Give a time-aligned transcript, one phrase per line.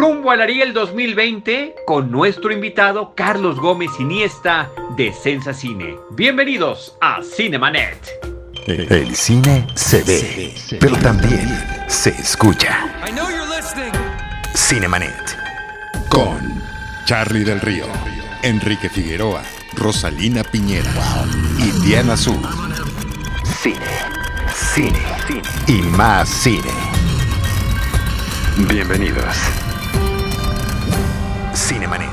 [0.00, 5.94] rumbo al Ariel 2020 con nuestro invitado Carlos Gómez Iniesta de Sensa Cine.
[6.12, 7.98] Bienvenidos a Cinemanet.
[8.66, 11.46] El cine se ve, pero también
[11.86, 12.78] se escucha.
[14.56, 15.36] Cinemanet.
[16.08, 16.62] Con
[17.04, 17.84] Charlie del Río,
[18.42, 19.42] Enrique Figueroa,
[19.74, 20.94] Rosalina Piñera
[21.58, 22.40] y Diana Azul.
[23.60, 23.76] Cine,
[24.54, 26.72] cine, cine y más cine.
[28.66, 29.69] Bienvenidos.
[31.54, 32.10] Cinemanet.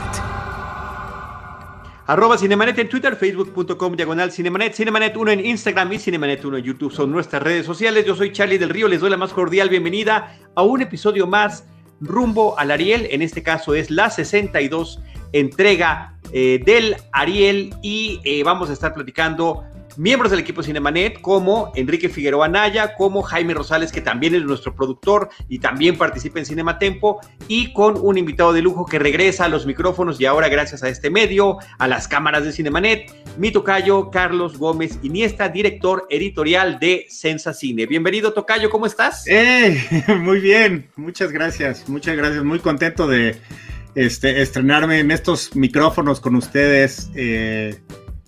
[2.07, 6.63] Arroba Cinemanet en Twitter, facebook.com diagonal Cinemanet, Cinemanet 1 en Instagram y Cinemanet 1 en
[6.63, 8.05] YouTube son nuestras redes sociales.
[8.05, 11.65] Yo soy Charlie del Río, les doy la más cordial bienvenida a un episodio más
[12.01, 13.07] rumbo al Ariel.
[13.11, 15.01] En este caso es la 62
[15.33, 19.63] entrega eh, del Ariel y eh, vamos a estar platicando
[19.97, 24.75] miembros del equipo Cinemanet como Enrique Figueroa Naya, como Jaime Rosales, que también es nuestro
[24.75, 29.49] productor y también participa en Cinematempo, y con un invitado de lujo que regresa a
[29.49, 34.11] los micrófonos y ahora gracias a este medio, a las cámaras de Cinemanet, mi tocayo
[34.11, 37.85] Carlos Gómez Iniesta, director editorial de Sensa Cine.
[37.85, 39.25] Bienvenido tocayo, ¿cómo estás?
[39.27, 43.35] Eh, muy bien, muchas gracias, muchas gracias, muy contento de
[43.95, 47.09] este, estrenarme en estos micrófonos con ustedes.
[47.15, 47.79] Eh,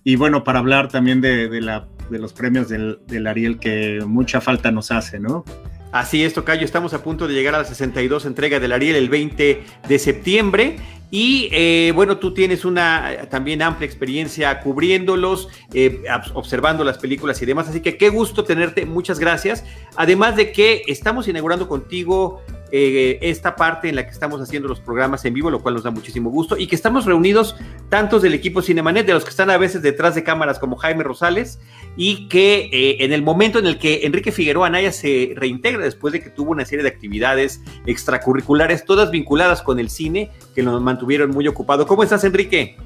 [0.09, 4.71] y bueno, para hablar también de, la, de los premios del, Ariel que mucha falta
[4.71, 5.45] nos hace, ¿no?
[5.91, 9.07] Así es, Tocayo, estamos a punto de llegar a la 62 entrega del Ariel el
[9.07, 10.77] 20 de septiembre.
[11.11, 16.01] Y eh, bueno, tú tienes una también amplia experiencia cubriéndolos, eh,
[16.33, 17.69] observando las películas y demás.
[17.69, 19.63] Así que qué gusto tenerte, muchas gracias.
[19.95, 22.41] Además de que estamos inaugurando contigo
[22.71, 25.83] eh, esta parte en la que estamos haciendo los programas en vivo, lo cual nos
[25.83, 27.55] da muchísimo gusto, y que estamos reunidos
[27.89, 31.03] tantos del equipo Cinemanet, de los que están a veces detrás de cámaras como Jaime
[31.03, 31.59] Rosales,
[31.95, 36.13] y que eh, en el momento en el que Enrique Figueroa Anaya se reintegra después
[36.13, 40.81] de que tuvo una serie de actividades extracurriculares, todas vinculadas con el cine, que nos
[40.81, 41.87] mantuvieron muy ocupado.
[41.87, 42.77] ¿Cómo estás, Enrique?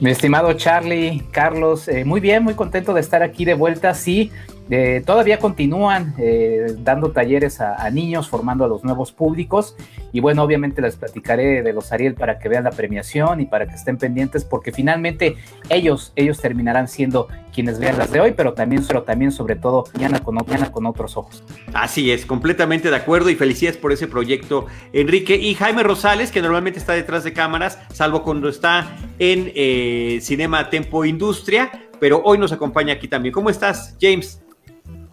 [0.00, 3.94] Mi estimado Charlie, Carlos, eh, muy bien, muy contento de estar aquí de vuelta.
[3.94, 4.32] Sí,
[4.70, 9.76] eh, todavía continúan eh, dando talleres a, niños, formando a los nuevos públicos.
[10.12, 13.66] Y bueno, obviamente les platicaré de los Ariel para que vean la premiación y para
[13.66, 15.36] que estén pendientes, porque finalmente
[15.68, 18.82] ellos, ellos terminarán siendo quienes vean las de hoy, pero también,
[19.32, 21.42] sobre todo mañana con, con otros ojos.
[21.74, 25.36] Así es, completamente de acuerdo y felicidades por ese proyecto, Enrique.
[25.36, 30.70] Y Jaime Rosales, que normalmente está detrás de cámaras, salvo cuando está en eh, Cinema
[30.70, 33.32] Tempo Industria, pero hoy nos acompaña aquí también.
[33.32, 34.42] ¿Cómo estás, James?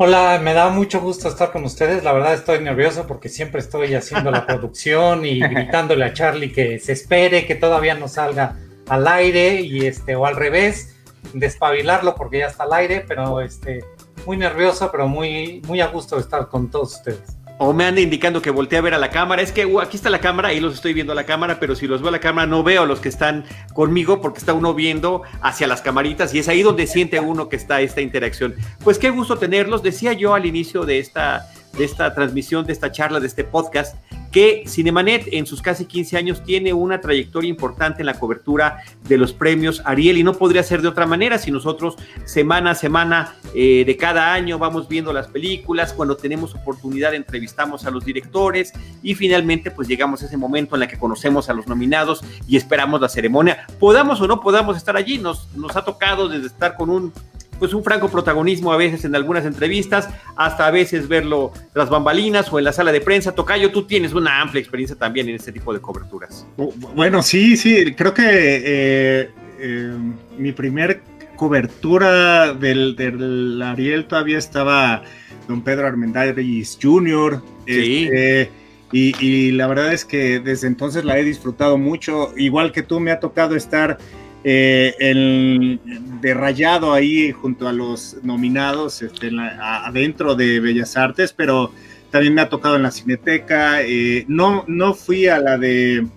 [0.02, 2.06] Hola, me da mucho gusto estar con ustedes.
[2.06, 6.80] La verdad estoy nervioso porque siempre estoy haciendo la producción y gritándole a Charlie que
[6.80, 8.56] se espere, que todavía no salga
[8.88, 10.96] al aire y este o al revés,
[11.34, 13.84] despabilarlo porque ya está al aire, pero este
[14.26, 18.00] muy nervioso, pero muy muy a gusto de estar con todos ustedes o me anda
[18.00, 19.42] indicando que voltee a ver a la cámara.
[19.42, 21.75] Es que uh, aquí está la cámara y los estoy viendo a la cámara, pero
[21.75, 23.44] si los veo a la cámara no veo a los que están
[23.74, 27.58] conmigo porque está uno viendo hacia las camaritas y es ahí donde siente uno que
[27.58, 28.56] está esta interacción.
[28.81, 29.84] Pues qué gusto tenerlos.
[29.84, 33.96] Decía yo al inicio de esta, de esta transmisión, de esta charla, de este podcast,
[34.31, 39.18] que Cinemanet en sus casi 15 años tiene una trayectoria importante en la cobertura de
[39.18, 43.35] los premios Ariel y no podría ser de otra manera si nosotros semana a semana
[43.56, 48.72] eh, de cada año vamos viendo las películas, cuando tenemos oportunidad entrevistamos a los directores
[49.01, 52.57] y finalmente pues llegamos a ese momento en el que conocemos a los nominados y
[52.57, 53.66] esperamos la ceremonia.
[53.80, 57.13] Podamos o no podamos estar allí, nos, nos ha tocado desde estar con un
[57.59, 62.52] pues un franco protagonismo a veces en algunas entrevistas, hasta a veces verlo tras bambalinas
[62.52, 63.36] o en la sala de prensa.
[63.36, 66.48] Tocayo, tú tienes una amplia experiencia también en este tipo de coberturas.
[66.96, 69.94] Bueno, sí, sí, creo que eh, eh,
[70.38, 71.02] mi primer
[71.36, 75.03] cobertura del, Ariel todavía estaba
[75.48, 77.42] don Pedro Armendáriz Jr.
[77.66, 78.03] Sí.
[78.06, 78.52] Este,
[78.92, 82.34] y, y, la verdad es que desde entonces la he disfrutado mucho.
[82.36, 84.00] Igual que tú, me ha tocado estar
[84.44, 85.79] eh, el
[86.22, 91.72] de rayado ahí junto a los nominados este, adentro de Bellas Artes, pero
[92.09, 93.81] también me ha tocado en la Cineteca.
[93.81, 96.07] Eh, no, no fui a la de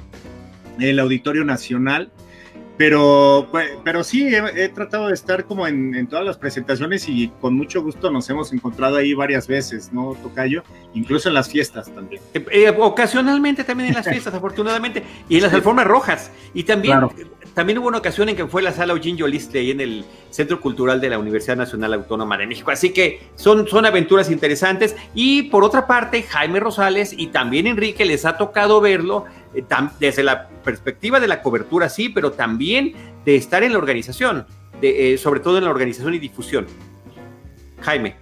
[0.78, 2.10] el Auditorio Nacional,
[2.78, 7.54] pero, pues, pero sí, he, tratado de estar como en, todas las presentaciones y con
[7.54, 10.62] mucho gusto nos hemos encontrado ahí varias veces, ¿no, Tocayo?
[10.94, 12.22] Incluso en las fiestas también.
[12.34, 16.30] Eh, ocasionalmente también en las fiestas, afortunadamente, y en las alfombras rojas.
[16.54, 17.00] Y también
[17.54, 20.60] también hubo una ocasión en que fue la sala Eugene Yoliste ahí en el Centro
[20.60, 22.70] Cultural de la Universidad Nacional Autónoma de México.
[22.70, 24.96] Así que son, son aventuras interesantes.
[25.14, 29.64] Y por otra parte, Jaime Rosales y también Enrique les ha tocado verlo eh,
[30.00, 32.94] desde la perspectiva de la cobertura, sí, pero también
[33.24, 34.46] de estar en la organización,
[34.80, 36.66] eh, sobre todo en la organización y difusión.
[37.80, 38.16] Jaime.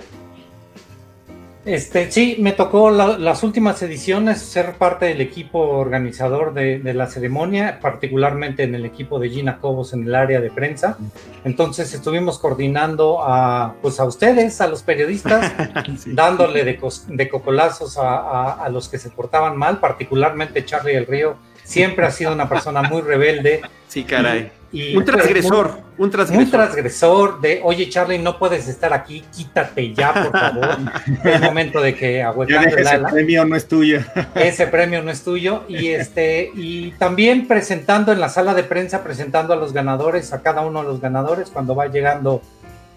[1.65, 7.81] Este, sí, me tocó las últimas ediciones ser parte del equipo organizador de, la ceremonia,
[7.81, 10.97] particularmente en el equipo de Gina Cobos en el área de prensa.
[11.45, 15.53] Entonces estuvimos coordinando a, pues a ustedes, a los periodistas,
[16.07, 21.37] dándole de, cocolazos a, los que se portaban mal, particularmente Charlie del Río.
[21.63, 23.61] Siempre ha sido una persona muy rebelde.
[23.87, 26.44] Sí, caray un transgresor, un transgresor.
[26.44, 30.78] Un transgresor de, oye Charlie, no puedes estar aquí, quítate ya, por favor.
[31.25, 34.00] es momento de que ahuecando Ese premio no es tuyo.
[34.37, 35.64] ese premio no es tuyo.
[35.69, 40.43] Y este, y también presentando en la sala de prensa, presentando a los ganadores, a
[40.43, 42.40] cada uno de los ganadores, cuando va llegando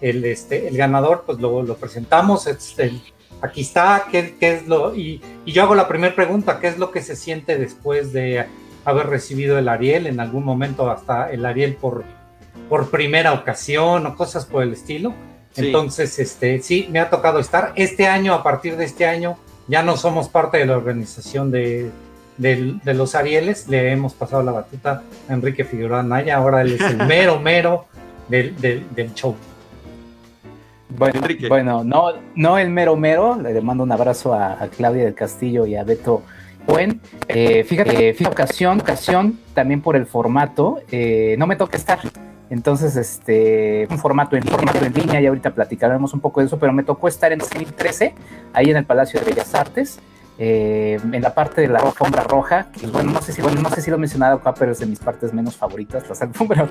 [0.00, 2.46] el, este, el ganador, pues lo, lo presentamos.
[2.46, 2.92] Este,
[3.40, 4.94] aquí está, ¿qué, qué es lo?
[4.94, 8.46] Y, y yo hago la primera pregunta, ¿qué es lo que se siente después de
[8.84, 12.04] haber recibido el Ariel, en algún momento hasta el Ariel por,
[12.68, 15.14] por primera ocasión o cosas por el estilo.
[15.56, 17.72] Entonces, este, sí, me ha tocado estar.
[17.76, 19.38] Este año, a partir de este año,
[19.68, 21.90] ya no somos parte de la organización de,
[22.84, 26.96] los Arieles, le hemos pasado la batuta a Enrique Figueroa Naya, ahora él es el
[27.06, 27.86] mero, mero
[28.28, 28.54] del,
[29.14, 29.36] show.
[30.90, 35.14] Bueno, bueno, no, no el mero mero, le mando un abrazo a, a Claudia del
[35.14, 36.22] Castillo y a Beto
[36.66, 37.00] buen.
[37.28, 42.00] Eh, fíjate, fíjate, ocasión, ocasión, también por el formato, eh, no me toca estar.
[42.50, 46.58] Entonces, este, un formato en, formato en línea, y ahorita platicaremos un poco de eso,
[46.58, 48.14] pero me tocó estar en 13,
[48.52, 49.98] ahí en el Palacio de Bellas Artes.
[50.36, 53.70] Eh, en la parte de la alfombra roja, que bueno, no sé si, bueno, no
[53.70, 56.70] sé si lo he mencionado acá, pero es de mis partes menos favoritas, las alfombras,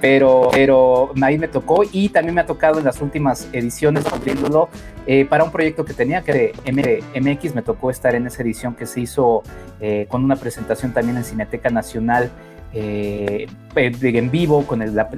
[0.00, 4.68] pero, pero ahí me tocó y también me ha tocado en las últimas ediciones abriéndolo
[5.06, 8.74] eh, para un proyecto que tenía, que de MX, me tocó estar en esa edición
[8.74, 9.42] que se hizo
[9.80, 12.30] eh, con una presentación también en Cineteca Nacional
[12.72, 13.46] eh,
[13.76, 15.08] en vivo con la,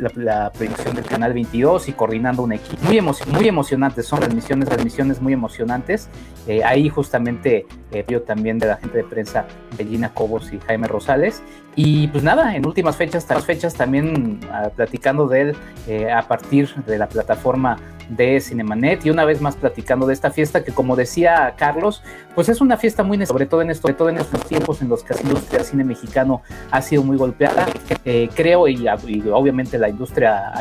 [0.53, 3.01] proyección del canal 22 y coordinando un equipo muy,
[3.33, 6.09] muy emocionantes, son transmisiones, transmisiones muy emocionantes.
[6.47, 10.59] Eh, ahí justamente eh, yo también de la gente de prensa de Gina Cobos y
[10.61, 11.43] Jaime Rosales.
[11.75, 15.57] Y pues nada, en últimas fechas, fechas también ah, platicando de él
[15.87, 17.77] eh, a partir de la plataforma
[18.09, 22.03] de Cinemanet y una vez más platicando de esta fiesta que como decía Carlos,
[22.35, 24.89] pues es una fiesta muy sobre todo en esto, sobre todo en estos tiempos en
[24.89, 27.67] los que la industria cine mexicano ha sido muy golpeada,
[28.05, 28.87] eh, creo y,
[29.33, 30.53] obviamente la industria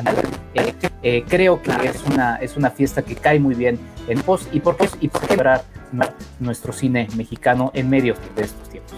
[0.56, 0.74] eh,
[1.04, 3.78] eh, creo que es una es una fiesta que cae muy bien
[4.08, 5.64] en pos y por y por quebrar
[6.40, 8.96] nuestro cine mexicano en medio de estos tiempos.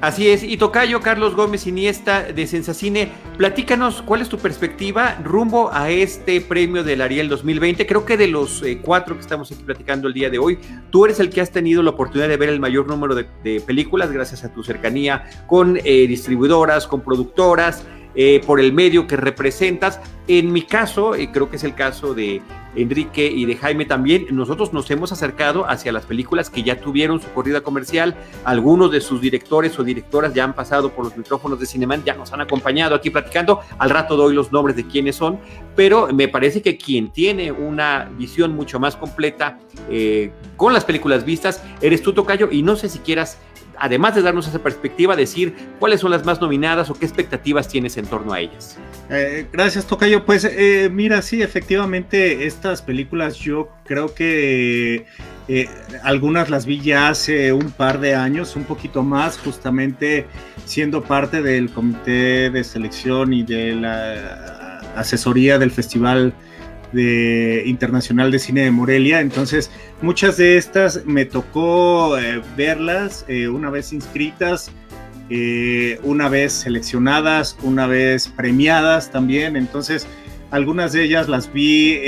[0.00, 5.70] Así es, y Tocayo Carlos Gómez Iniesta de Sensacine, platícanos cuál es tu perspectiva rumbo
[5.74, 7.86] a este premio del Ariel 2020.
[7.86, 10.58] Creo que de los eh, cuatro que estamos aquí platicando el día de hoy,
[10.88, 14.10] tú eres el que has tenido la oportunidad de ver el mayor número de, películas
[14.10, 17.84] gracias a tu cercanía con eh, distribuidoras, con productoras.
[18.16, 20.00] Eh, por el medio que representas.
[20.26, 22.42] En mi caso, creo que es el caso de
[22.74, 27.20] Enrique y de Jaime también, nosotros nos hemos acercado hacia las películas que ya tuvieron
[27.20, 28.14] su corrida comercial.
[28.44, 32.14] Algunos de sus directores o directoras ya han pasado por los micrófonos de Cineman, ya
[32.14, 33.60] nos han acompañado aquí platicando.
[33.78, 35.38] Al rato doy los nombres de quiénes son,
[35.76, 39.58] pero me parece que quien tiene una visión mucho más completa
[39.88, 43.38] eh, con las películas vistas eres tú, Tocayo, y no sé si quieras
[43.80, 47.96] además de darnos esa perspectiva, decir cuáles son las más nominadas o qué expectativas tienes
[47.96, 48.78] en torno a ellas.
[49.08, 50.24] Eh, gracias, Tocayo.
[50.24, 55.06] Pues eh, mira, sí, efectivamente, estas películas yo creo que
[55.48, 55.68] eh,
[56.04, 60.26] algunas las vi ya hace un par de años, un poquito más, justamente
[60.66, 66.34] siendo parte del comité de selección y de la asesoría del festival
[66.92, 69.20] de Internacional de Cine de Morelia.
[69.20, 69.70] Entonces,
[70.02, 74.70] muchas de estas me tocó eh, verlas eh, una vez inscritas,
[75.28, 79.56] eh, una vez seleccionadas, una vez premiadas también.
[79.56, 80.06] Entonces,
[80.50, 82.00] algunas de ellas las vi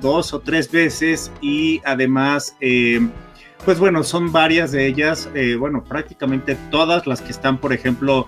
[0.00, 2.56] dos o tres veces y además,
[3.64, 8.26] pues bueno, son varias de ellas, bueno, prácticamente todas las que están, por ejemplo,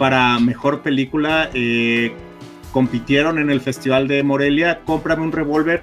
[0.00, 1.48] para mejor película
[2.78, 5.82] compitieron en el Festival de Morelia, Cómprame un revólver.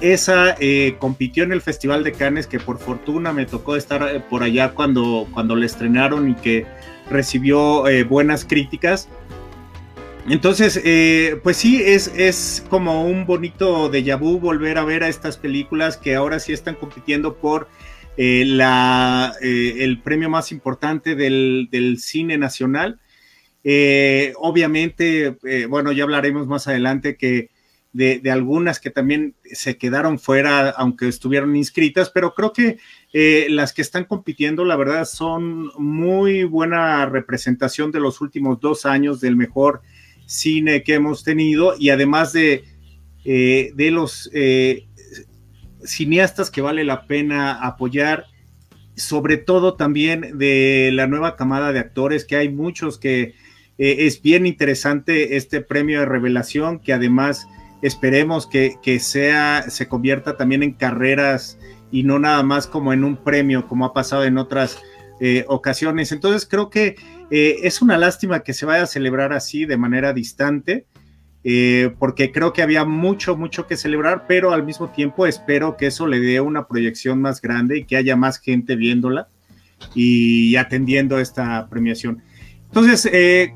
[0.00, 4.20] Esa eh, compitió en el Festival de Cannes, que por fortuna me tocó estar eh,
[4.20, 6.64] por allá cuando, cuando le estrenaron y que
[7.10, 9.08] recibió eh, buenas críticas.
[10.28, 10.80] Entonces,
[11.42, 15.96] pues sí, es, es como un bonito déjà vu volver a ver a estas películas
[15.96, 17.66] que ahora sí están compitiendo por
[18.16, 23.00] la, el premio más importante del, del cine nacional.
[23.68, 27.50] Eh, obviamente, eh, bueno, ya hablaremos más adelante que
[27.92, 32.78] de, algunas que también se quedaron fuera, aunque estuvieron inscritas, pero creo que
[33.12, 38.86] eh, las que están compitiendo, la verdad, son muy buena representación de los últimos dos
[38.86, 39.82] años del mejor
[40.26, 42.62] cine que hemos tenido y además de,
[43.24, 44.30] de los
[45.82, 48.26] cineastas que vale la pena apoyar,
[48.94, 53.34] sobre todo también de la nueva camada de actores, que hay muchos que
[53.78, 57.46] eh, es bien interesante este premio de revelación, que además
[57.82, 61.58] esperemos que, sea, se convierta también en carreras
[61.90, 64.78] y no nada más como en un premio, como ha pasado en otras
[65.20, 66.10] eh, ocasiones.
[66.12, 66.96] Entonces creo que
[67.30, 70.86] eh, es una lástima que se vaya a celebrar así de manera distante.
[72.00, 76.08] porque creo que había mucho, mucho que celebrar, pero al mismo tiempo espero que eso
[76.08, 79.28] le dé una proyección más grande y que haya más gente viéndola
[79.94, 82.22] y atendiendo esta premiación.
[82.76, 83.54] Entonces, eh,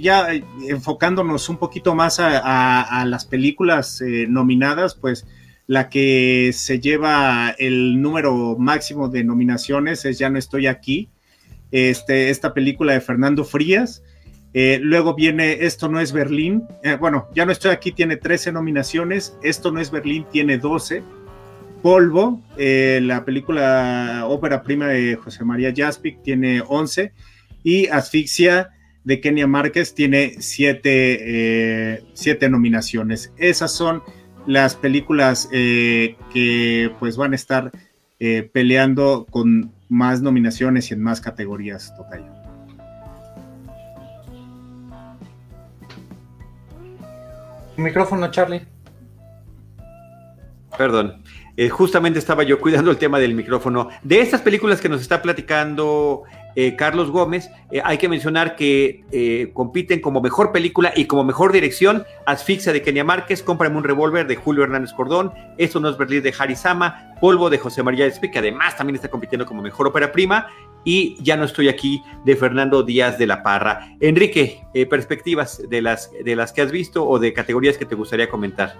[0.00, 0.28] ya
[0.66, 5.26] enfocándonos un poquito más a, las películas eh, nominadas, pues
[5.66, 11.10] la que se lleva el número máximo de nominaciones es Ya no estoy aquí,
[11.70, 14.02] este, esta película de Fernando Frías.
[14.54, 16.64] Eh, luego viene Esto no es Berlín.
[16.98, 19.36] bueno, Ya no estoy aquí, tiene 13 nominaciones.
[19.42, 21.02] Esto no es Berlín, tiene 12.
[21.82, 27.12] Polvo, la película ópera prima de José María Jaspic, tiene 11
[27.66, 28.70] y Asfixia
[29.02, 33.32] de Kenia Márquez tiene siete, eh, nominaciones.
[33.38, 34.04] Esas son
[34.46, 37.72] las películas eh, que pues van a estar
[38.20, 42.32] eh, peleando con más nominaciones y en más categorías, Tocayo.
[47.76, 48.62] Micrófono, Charlie.
[50.78, 51.20] Perdón.
[51.72, 53.88] justamente estaba yo cuidando el tema del micrófono.
[54.04, 56.22] De estas películas que nos está platicando
[56.56, 61.22] eh, Carlos Gómez, eh, hay que mencionar que eh, compiten como mejor película y como
[61.22, 65.90] mejor dirección Asfixia de Kenia Márquez, Cómprame un revólver de Julio Hernández Cordón, Esto no
[65.90, 66.56] es Berlín de Harry
[67.20, 70.46] Polvo de José María Espe, que además también está compitiendo como mejor ópera prima,
[70.82, 73.94] y Ya no estoy aquí de Fernando Díaz de la Parra.
[74.00, 78.30] Enrique, perspectivas de las, de las que has visto o de categorías que te gustaría
[78.30, 78.74] comentar.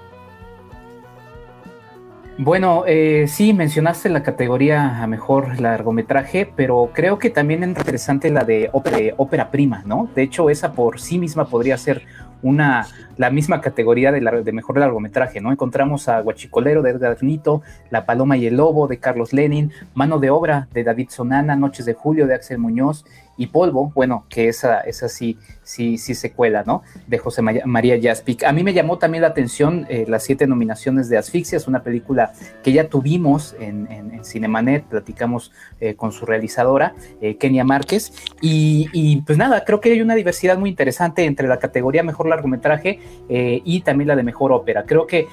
[2.38, 8.28] Bueno, eh, sí, mencionaste la categoría a mejor largometraje, pero creo que también es interesante
[8.30, 10.10] la de ópera, prima, ¿no?
[10.14, 12.02] De hecho, esa por sí misma podría ser
[12.42, 15.50] una, la misma categoría de, de, mejor largometraje, ¿no?
[15.50, 20.18] Encontramos a Guachicolero de Edgar Nito, La Paloma y el Lobo de Carlos Lenin, Mano
[20.18, 23.06] de Obra de David Sonana, Noches de Julio de Axel Muñoz
[23.38, 26.82] y Polvo, bueno, que esa, esa sí, sí, sí se cuela, ¿no?
[27.06, 28.44] De José María Jaspic.
[28.44, 31.82] A mí me llamó también la atención eh, las siete nominaciones de Asfixia, es una
[31.82, 32.32] película
[32.62, 33.86] que ya tuvimos en,
[34.24, 40.00] Cinemanet, platicamos eh, con su realizadora, eh, Kenia Márquez, y, pues nada, creo que hay
[40.00, 44.84] una diversidad muy interesante entre la categoría mejor largometraje y también la de mejor ópera.
[44.84, 45.26] Creo que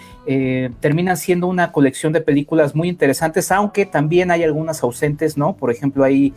[0.79, 5.55] terminan siendo una colección de películas muy interesantes, aunque también hay algunas ausentes, ¿no?
[5.55, 6.33] Por ejemplo, ahí,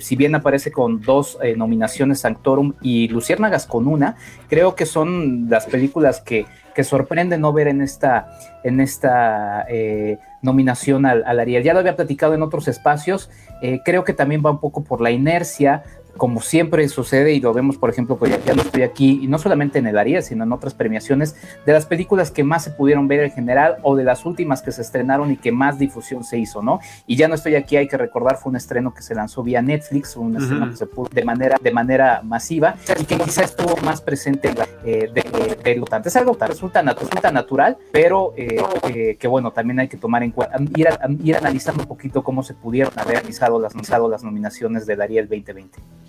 [0.00, 4.16] si bien aparece con dos eh, nominaciones Sanctorum y Luciérnagas con una,
[4.48, 10.18] creo que son las películas que, que sorprende no ver en esta, en esta eh,
[10.42, 11.62] nominación al, Ariel.
[11.62, 13.30] Ya lo había platicado en otros espacios,
[13.62, 15.84] eh, creo que también va un poco por la inercia
[16.16, 19.38] como siempre sucede y lo vemos, por ejemplo, pues ya, no estoy aquí, y no
[19.38, 23.08] solamente en el Ariel, sino en otras premiaciones, de las películas que más se pudieron
[23.08, 26.38] ver en general o de las últimas que se estrenaron y que más difusión se
[26.38, 26.80] hizo, ¿no?
[27.06, 29.62] Y ya no estoy aquí, hay que recordar, fue un estreno que se lanzó vía
[29.62, 33.76] Netflix, un estreno que se puso de manera, de manera masiva y que quizás estuvo
[33.82, 34.52] más presente
[34.84, 36.08] eh, de, de, lo tanto.
[36.08, 40.56] Es algo que resulta, natural, pero eh, que bueno, también hay que tomar en cuenta,
[40.76, 40.88] ir,
[41.24, 46.01] ir analizando un poquito cómo se pudieron haber realizado las, las nominaciones del Ariel 2020.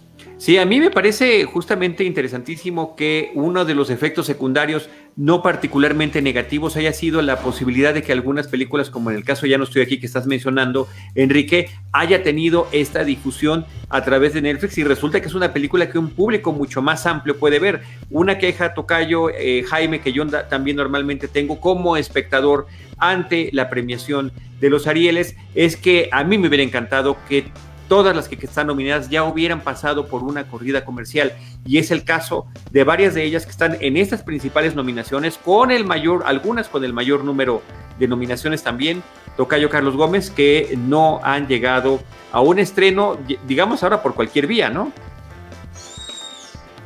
[0.44, 6.22] Sí, a mí me parece justamente interesantísimo que uno de los efectos secundarios no particularmente
[6.22, 9.64] negativos haya sido la posibilidad de que algunas películas, como en el caso Ya no
[9.64, 14.84] estoy aquí que estás mencionando, Enrique, haya tenido esta difusión a través de Netflix y
[14.84, 17.84] resulta que es una película que un público mucho más amplio puede ver.
[18.10, 24.34] Una queja, Tocayo, eh, Jaime, que yo también normalmente tengo como espectador ante la premiación
[24.60, 27.46] de los Arieles, es que a mí me hubiera encantado que
[27.94, 31.32] todas las que están nominadas ya hubieran pasado por una corrida comercial.
[31.64, 35.70] Y es el caso de varias de ellas que están en estas principales nominaciones, con
[35.70, 37.62] el mayor, algunas con el mayor número
[38.00, 39.04] de nominaciones también.
[39.38, 44.72] Tocayo Carlos Gómez, que no han llegado a un estreno, digamos ahora por cualquier vía,
[44.72, 44.92] ¿no?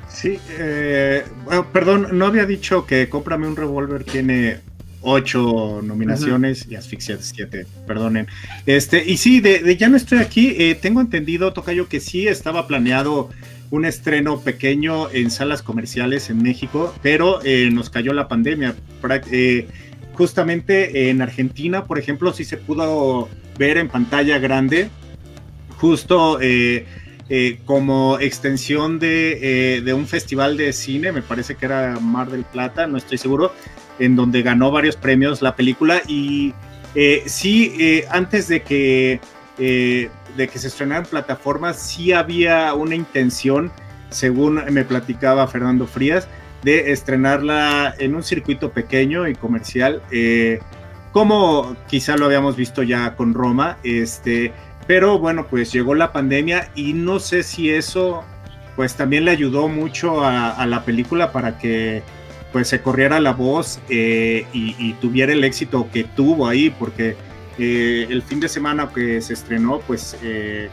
[0.09, 1.23] Sí, eh,
[1.71, 4.59] perdón, no había dicho que Cómprame un revólver tiene
[5.09, 8.27] ocho nominaciones y Asfixia siete, perdonen.
[8.65, 12.67] Este, y sí, de, ya no estoy aquí, eh, tengo entendido, Tocayo, que sí estaba
[12.67, 13.29] planeado
[13.71, 18.75] un estreno pequeño en salas comerciales en México, pero eh, nos cayó la pandemia.
[19.31, 19.67] Eh,
[20.13, 24.89] justamente en Argentina, por ejemplo, sí se pudo ver en pantalla grande,
[25.77, 26.37] justo
[27.65, 32.87] como extensión de, de, un festival de cine, me parece que era Mar del Plata,
[32.87, 33.51] no estoy seguro,
[33.99, 36.53] en donde ganó varios premios la película y
[36.99, 39.19] Eh, sí, eh, antes de que,
[39.59, 43.71] eh, de que se estrenaran plataformas, sí había una intención,
[44.09, 46.27] según me platicaba Fernando Frías,
[46.63, 50.01] de estrenarla en un circuito pequeño y comercial,
[51.11, 54.51] como quizá lo habíamos visto ya con Roma, este,
[54.87, 58.23] pero bueno, pues llegó la pandemia y no sé si eso
[58.75, 62.03] pues también le ayudó mucho a, la película para que
[62.57, 67.15] pues se corriera la voz eh, y, tuviera el éxito que tuvo ahí, porque
[67.59, 70.67] eh, el fin de semana que se estrenó, pues eh,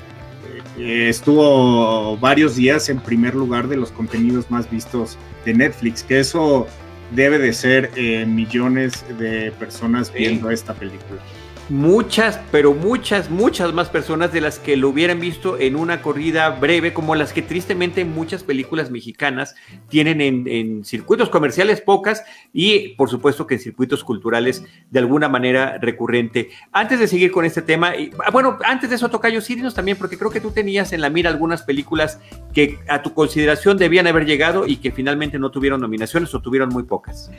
[0.78, 6.66] estuvo varios días en primer lugar de los contenidos más vistos de Netflix, que eso
[7.10, 7.90] debe de ser
[8.26, 11.20] millones de personas viendo esta película
[11.68, 16.50] muchas, pero muchas, muchas más personas de las que lo hubieran visto en una corrida
[16.50, 19.54] breve, como las que tristemente muchas películas mexicanas
[19.88, 25.78] tienen en, circuitos comerciales pocas y por supuesto que en circuitos culturales de alguna manera
[25.78, 26.50] recurrente.
[26.72, 29.96] Antes de seguir con este tema, y, ah, bueno, antes de eso, Tocayo, sí también,
[29.96, 32.18] porque creo que tú tenías en la mira algunas películas
[32.52, 36.68] que a tu consideración debían haber llegado y que finalmente no tuvieron nominaciones o tuvieron
[36.68, 37.30] muy pocas.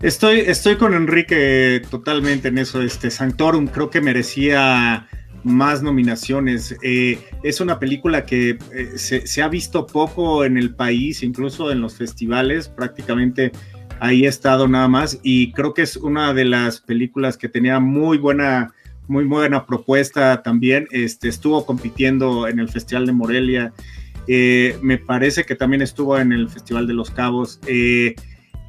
[0.00, 5.06] Estoy, estoy con Enrique totalmente en eso, este Sanctorum creo que merecía
[5.42, 6.74] más nominaciones.
[6.82, 11.82] Eh, es una película que eh, se, ha visto poco en el país, incluso en
[11.82, 13.52] los festivales, prácticamente
[14.00, 17.78] ahí he estado nada más y creo que es una de las películas que tenía
[17.78, 18.72] muy buena,
[19.06, 20.88] muy buena propuesta también.
[20.90, 23.72] Este, estuvo compitiendo en el Festival de Morelia,
[24.26, 27.60] eh, me parece que también estuvo en el Festival de los Cabos.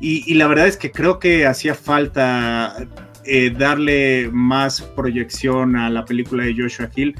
[0.01, 2.85] y, la verdad es que creo que hacía falta
[3.25, 7.15] eh, darle más proyección a la película de Joshua Hill.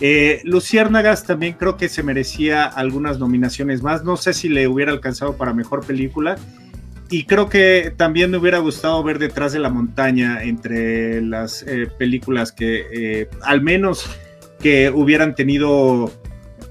[0.00, 4.04] Eh, Luciérnagas también creo que se merecía algunas nominaciones más.
[4.04, 6.36] No sé si le hubiera alcanzado para mejor película.
[7.10, 11.88] Y creo que también me hubiera gustado ver Detrás de la Montaña entre las eh,
[11.98, 14.08] películas que al menos
[14.60, 16.12] que hubieran tenido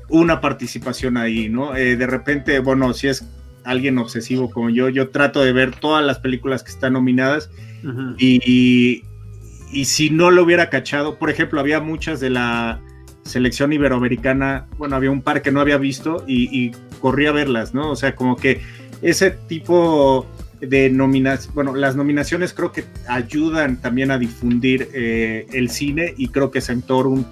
[0.08, 1.74] una participación ahí, ¿no?
[1.74, 3.26] de repente, bueno, si es
[3.64, 7.50] alguien obsesivo como yo, yo trato de ver todas las películas que están nominadas
[8.18, 9.04] y,
[9.86, 12.82] si no lo hubiera cachado, por ejemplo, había muchas de la
[13.24, 17.92] selección iberoamericana, bueno, había un par que no había visto y, corrí a verlas, ¿no?
[17.92, 18.62] O sea, como que
[19.02, 20.26] ese tipo
[20.60, 26.28] de nominaciones, bueno, las nominaciones creo que ayudan también a difundir eh, el cine y
[26.28, 27.24] creo que Sanctorum,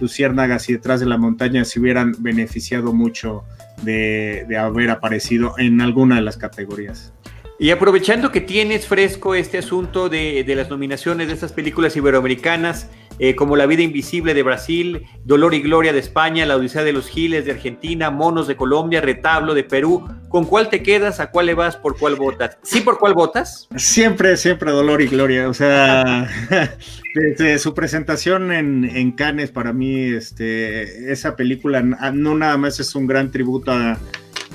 [0.00, 3.44] Luciérnagas y Detrás de la Montaña se hubieran beneficiado mucho
[3.84, 7.12] de haber aparecido en alguna de las categorías.
[7.58, 13.36] Y aprovechando que tienes fresco este asunto de, las nominaciones de estas películas iberoamericanas, eh,
[13.36, 17.08] como La vida invisible de Brasil, Dolor y Gloria de España, La Odisea de los
[17.08, 21.20] Giles de Argentina, Monos de Colombia, Retablo de Perú, ¿con cuál te quedas?
[21.20, 21.76] ¿A cuál le vas?
[21.76, 22.58] ¿Por cuál votas?
[22.62, 23.68] ¿Sí por cuál votas?
[23.76, 25.48] Siempre, siempre Dolor y Gloria.
[25.48, 26.26] O sea,
[27.14, 32.94] desde su presentación en, en Cannes, para mí, este, esa película no nada más es
[32.94, 33.98] un gran tributo a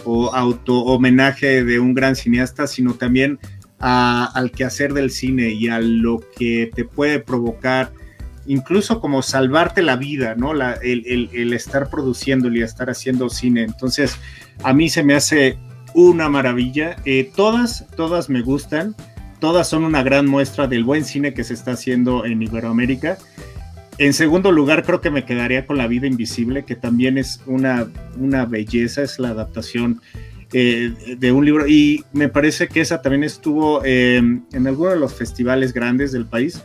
[0.08, 3.39] o auto homenaje de un gran cineasta, sino también
[3.80, 7.91] al quehacer del cine y a lo que te puede provocar,
[8.48, 10.54] incluso como salvarte la vida, ¿no?
[10.54, 13.63] el, estar produciendo y estar haciendo cine.
[13.63, 14.17] Entonces,
[14.63, 15.58] a mí se me hace
[15.93, 16.96] una maravilla.
[17.06, 18.96] Eh, todas, todas me gustan.
[19.39, 23.20] Todas son una gran muestra del buen cine que se está haciendo en Iberoamérica.
[23.99, 27.88] En segundo lugar, creo que me quedaría con La vida invisible, que también es una,
[28.17, 30.01] una belleza, es la adaptación
[30.53, 31.67] eh, de un libro.
[31.67, 36.27] Y me parece que esa también estuvo eh, en alguno de los festivales grandes del
[36.27, 36.62] país.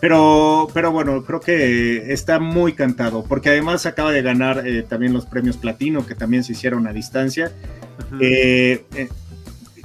[0.00, 5.12] Pero, pero bueno, creo que está muy cantado, porque además acaba de ganar eh, también
[5.12, 7.52] los premios Platino, que también se hicieron a distancia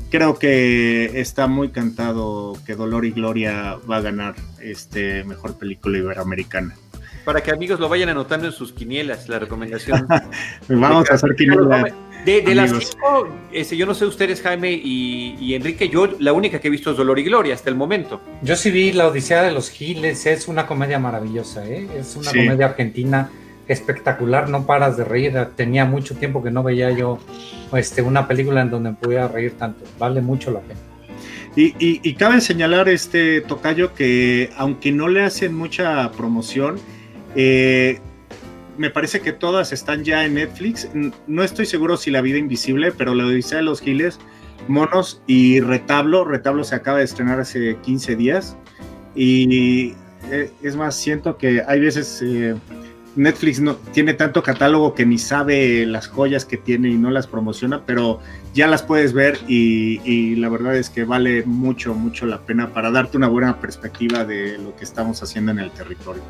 [0.10, 5.98] creo que está muy cantado que Dolor y Gloria va a ganar este mejor película
[5.98, 6.76] iberoamericana.
[7.24, 10.08] Para que amigos lo vayan anotando en sus quinielas, la recomendación.
[10.70, 11.94] Vamos a hacer quinielas.
[12.24, 16.70] De, las cinco, este, yo no sé ustedes, Jaime y, Enrique, yo la única que
[16.70, 18.20] he visto es Dolor y Gloria hasta el momento.
[18.42, 21.88] Yo sí vi La Odisea de los Giles, es una comedia maravillosa, ¿eh?
[21.96, 23.30] es una comedia argentina
[23.68, 25.34] espectacular, no paras de reír.
[25.56, 27.20] Tenía mucho tiempo que no veía yo
[27.74, 29.84] este, una película en donde pudiera reír tanto.
[29.98, 30.80] Vale mucho la pena.
[31.58, 36.76] Y, cabe señalar, este Tocayo, que aunque no le hacen mucha promoción,
[37.34, 38.00] eh,
[38.78, 40.90] me parece que todas están ya en Netflix.
[41.28, 44.20] No estoy seguro si La Vida Invisible, pero La Odisea de los Giles,
[44.68, 46.26] Monos y Retablo.
[46.26, 48.58] Retablo se acaba de estrenar hace 15 días.
[49.16, 49.94] Y
[50.30, 52.22] eh, es más, siento que hay veces...
[52.22, 52.56] Eh,
[53.16, 57.28] Netflix no tiene tanto catálogo que ni sabe las joyas que tiene y no las
[57.28, 58.20] promociona, pero
[58.54, 62.74] ya las puedes ver y, y, la verdad es que vale mucho, mucho la pena
[62.74, 66.24] para darte una buena perspectiva de lo que estamos haciendo en el territorio.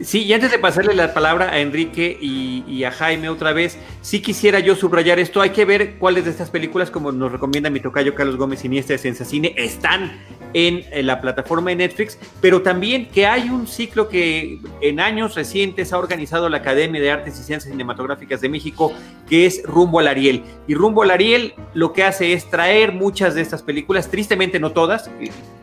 [0.00, 4.22] Sí, y antes de pasarle la palabra a Enrique y, a Jaime otra vez, sí
[4.22, 5.42] quisiera yo subrayar esto.
[5.42, 8.94] Hay que ver cuáles de estas películas, como nos recomienda mi tocayo Carlos Gómez Iniesta
[8.94, 10.18] de Sensacine, están
[10.54, 15.92] en, la plataforma de Netflix, pero también que hay un ciclo que en años recientes
[15.92, 18.94] ha organizado la Academia de Artes y Ciencias Cinematográficas de México,
[19.28, 20.42] que es Rumbo al Ariel.
[20.66, 24.72] Y Rumbo al Ariel lo que hace es traer muchas de estas películas, tristemente no
[24.72, 25.10] todas,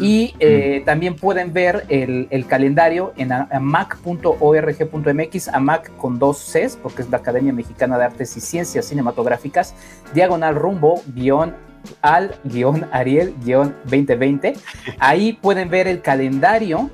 [0.00, 7.10] Y eh, también pueden ver el, calendario en mac.org.mx, amac con dos Cs, porque es
[7.10, 9.74] la Academia Mexicana de Artes y Ciencias Cinematográficas,
[10.14, 11.54] diagonal rumbo, guion
[12.02, 14.54] al guion Ariel guion 2020.
[14.98, 16.90] Ahí pueden ver el calendario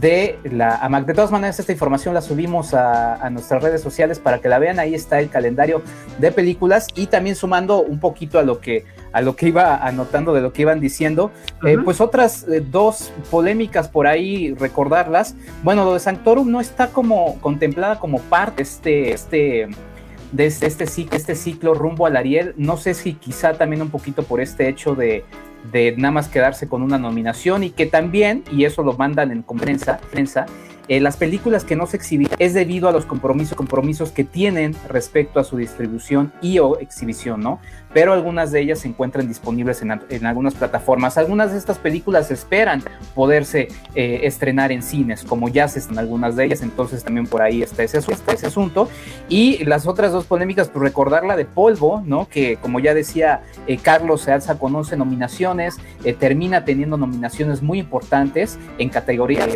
[0.00, 1.06] de la AMAC.
[1.06, 4.78] De todas maneras, esta información la subimos a, nuestras redes sociales para que la vean.
[4.78, 5.82] Ahí está el calendario
[6.18, 10.34] de películas y también sumando un poquito a lo que a lo que iba anotando
[10.34, 11.30] de lo que iban diciendo,
[11.64, 15.36] eh, pues otras eh, dos polémicas por ahí recordarlas.
[15.62, 19.68] Bueno, lo de Sanctorum no está como contemplada como parte de este, este
[20.32, 22.54] de este, este, este ciclo rumbo al Ariel.
[22.56, 25.24] No sé si quizá también un poquito por este hecho de,
[25.70, 29.42] de nada más quedarse con una nominación y que también, y eso lo mandan en
[29.42, 30.46] prensa, prensa
[30.86, 34.76] eh, las películas que no se exhiben es debido a los compromisos, compromisos que tienen
[34.88, 37.58] respecto a su distribución y o exhibición, ¿no?
[37.94, 41.16] Pero algunas de ellas se encuentran disponibles en, algunas plataformas.
[41.16, 42.82] Algunas de estas películas esperan
[43.14, 47.40] poderse eh, estrenar en cines, como ya se están algunas de ellas, entonces también por
[47.40, 48.88] ahí está ese, ese asunto.
[49.28, 52.28] Y las otras dos polémicas, pues recordar la de Polvo, ¿no?
[52.28, 55.76] Que como ya decía eh, Carlos, se alza con 11 nominaciones,
[56.18, 59.48] termina teniendo nominaciones muy importantes en categorías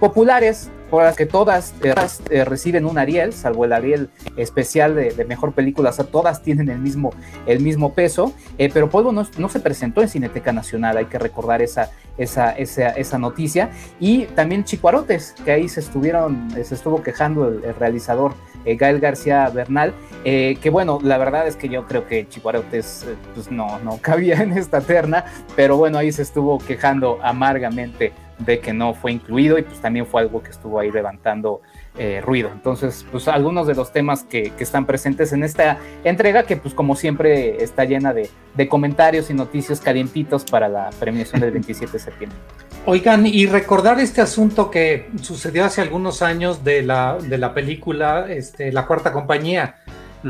[0.00, 0.70] populares,
[1.16, 1.94] que todas eh,
[2.30, 6.68] eh, reciben un Ariel, salvo el Ariel especial de, mejor película, o sea, todas tienen
[6.68, 7.14] el mismo,
[7.46, 11.62] el mismo peso, eh, pero Polvo no, se presentó en Cineteca Nacional, hay que recordar
[11.62, 17.48] esa, esa, esa, esa, noticia, y también Chicuarotes, que ahí se estuvieron, se estuvo quejando
[17.48, 23.06] el, realizador Gael García Bernal, que bueno, la verdad es que yo creo que Chicuarotes
[23.34, 25.24] pues no, no cabía en esta terna,
[25.56, 30.06] pero bueno, ahí se estuvo quejando amargamente de que no fue incluido y pues también
[30.06, 31.60] fue algo que estuvo ahí levantando
[31.98, 32.50] eh, ruido.
[32.52, 36.94] Entonces, pues algunos de los temas que, están presentes en esta entrega que pues como
[36.94, 38.30] siempre está llena de,
[38.68, 42.38] comentarios y noticias calientitos para la premiación del 27 de septiembre.
[42.86, 48.26] Oigan, y recordar este asunto que sucedió hace algunos años de la, de la película
[48.28, 49.76] este, La Cuarta Compañía,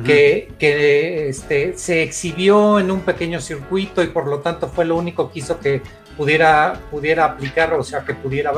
[0.05, 4.97] que, que este, se exhibió en un pequeño circuito y por lo tanto fue lo
[4.97, 5.83] único que hizo que
[6.17, 8.53] pudiera, pudiera aplicar, o sea, que pudiera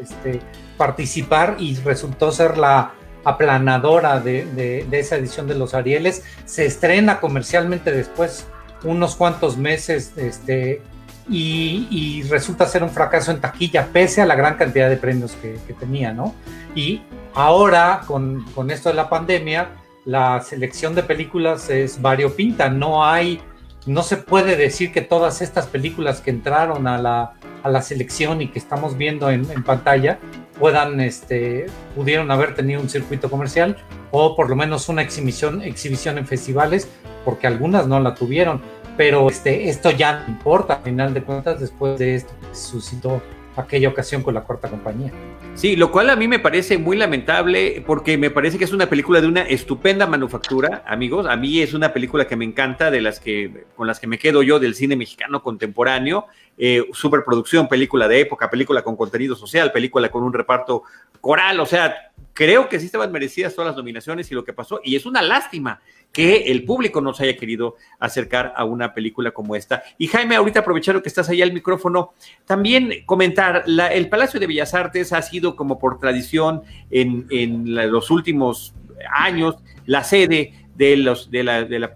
[0.00, 0.40] este,
[0.76, 2.92] participar y resultó ser la
[3.24, 6.24] aplanadora de, esa edición de los Arieles.
[6.44, 8.46] Se estrena comercialmente después
[8.84, 10.82] unos cuantos meses este,
[11.28, 15.58] y, resulta ser un fracaso en taquilla, pese a la gran cantidad de premios que,
[15.78, 16.34] tenía, ¿no?
[16.74, 17.02] Y
[17.34, 19.68] ahora, con, con, esto de la pandemia,
[20.04, 23.40] la selección de películas es variopinta, no hay
[23.86, 28.40] no se puede decir que todas estas películas que entraron a la, a la selección
[28.40, 30.18] y que estamos viendo en, pantalla
[30.58, 33.76] puedan, este, pudieron haber tenido un circuito comercial
[34.10, 36.88] o por lo menos una exhibición, exhibición en festivales,
[37.24, 38.60] porque algunas no la tuvieron.
[38.96, 43.22] Pero este, esto ya no importa, al final de cuentas, después de esto que suscitó
[43.56, 45.12] aquella ocasión con la cuarta compañía.
[45.54, 48.88] Sí, lo cual a mí me parece muy lamentable porque me parece que es una
[48.88, 51.26] película de una estupenda manufactura, amigos.
[51.26, 54.18] A mí es una película que me encanta, de las que con las que me
[54.18, 56.26] quedo yo del cine mexicano contemporáneo.
[56.58, 60.82] Eh, superproducción, película de época, película con contenido social, película con un reparto
[61.20, 61.58] coral.
[61.60, 64.80] O sea, creo que sí estaban merecidas todas las nominaciones y lo que pasó.
[64.84, 65.80] Y es una lástima
[66.12, 69.82] que el público no se haya querido acercar a una película como esta.
[69.96, 72.12] Y Jaime, ahorita aprovechando que estás ahí al micrófono,
[72.44, 78.74] también comentar, el Palacio de Bellas Artes ha sido como por tradición en, los últimos
[79.10, 81.44] años la sede de los, de,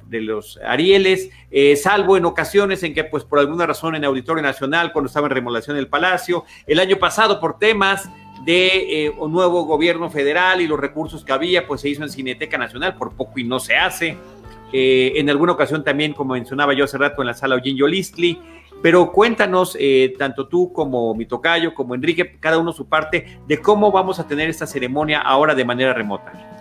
[0.08, 4.42] de, los Arieles, eh, salvo en ocasiones en que, pues, por alguna razón en Auditorio
[4.42, 8.08] Nacional, cuando estaba en remodelación del Palacio, el año pasado por temas
[8.44, 12.10] de eh, un nuevo gobierno federal y los recursos que había, pues se hizo en
[12.10, 14.18] Cineteca Nacional, por poco y no se hace.
[14.72, 18.38] Eh, en alguna ocasión también, como mencionaba yo hace rato, en la sala Eugene Yolistli.
[18.82, 19.76] Pero cuéntanos,
[20.18, 24.28] tanto tú como mi tocayo, como Enrique, cada uno su parte, de cómo vamos a
[24.28, 26.55] tener esta ceremonia ahora de manera remota.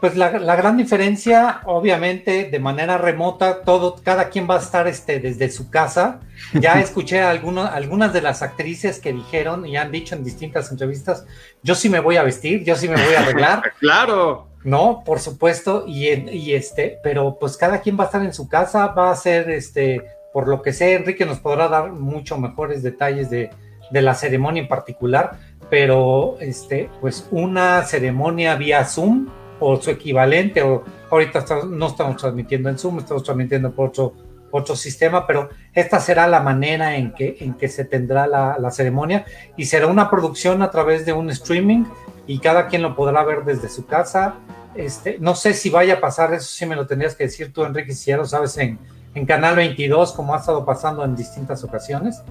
[0.00, 5.20] Pues la, gran diferencia, obviamente, de manera remota, todo, cada quien va a estar este,
[5.20, 6.20] desde su casa.
[6.54, 11.26] Ya escuché a algunas de las actrices que dijeron y han dicho en distintas entrevistas,
[11.62, 13.74] yo sí me voy a vestir, yo sí me voy a arreglar.
[13.78, 14.48] claro.
[14.64, 18.48] No, por supuesto, y, y este, pero pues cada quien va a estar en su
[18.48, 22.82] casa, va a ser, este, por lo que sé, Enrique nos podrá dar mucho mejores
[22.82, 23.50] detalles de,
[23.90, 25.38] de la ceremonia en particular,
[25.70, 29.28] pero este, pues una ceremonia vía Zoom
[29.60, 34.14] o su equivalente, o ahorita no estamos transmitiendo en Zoom, estamos transmitiendo por otro,
[34.50, 38.70] otro sistema, pero esta será la manera en que, en que se tendrá la, la,
[38.70, 39.24] ceremonia
[39.56, 41.84] y será una producción a través de un streaming
[42.26, 44.34] y cada quien lo podrá ver desde su casa.
[44.74, 47.64] Este, no sé si vaya a pasar, eso sí me lo tendrías que decir tú,
[47.64, 48.78] Enrique, si ya lo sabes en,
[49.14, 52.22] en Canal 22, como ha estado pasando en distintas ocasiones.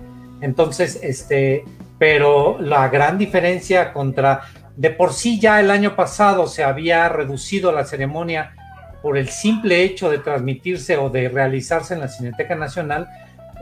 [0.41, 1.65] Entonces, este,
[1.97, 4.41] pero la gran diferencia contra
[4.79, 8.53] de por sí ya el año pasado se había reducido la ceremonia
[9.01, 13.09] por el simple hecho de transmitirse o de realizarse en la Cineteca Nacional,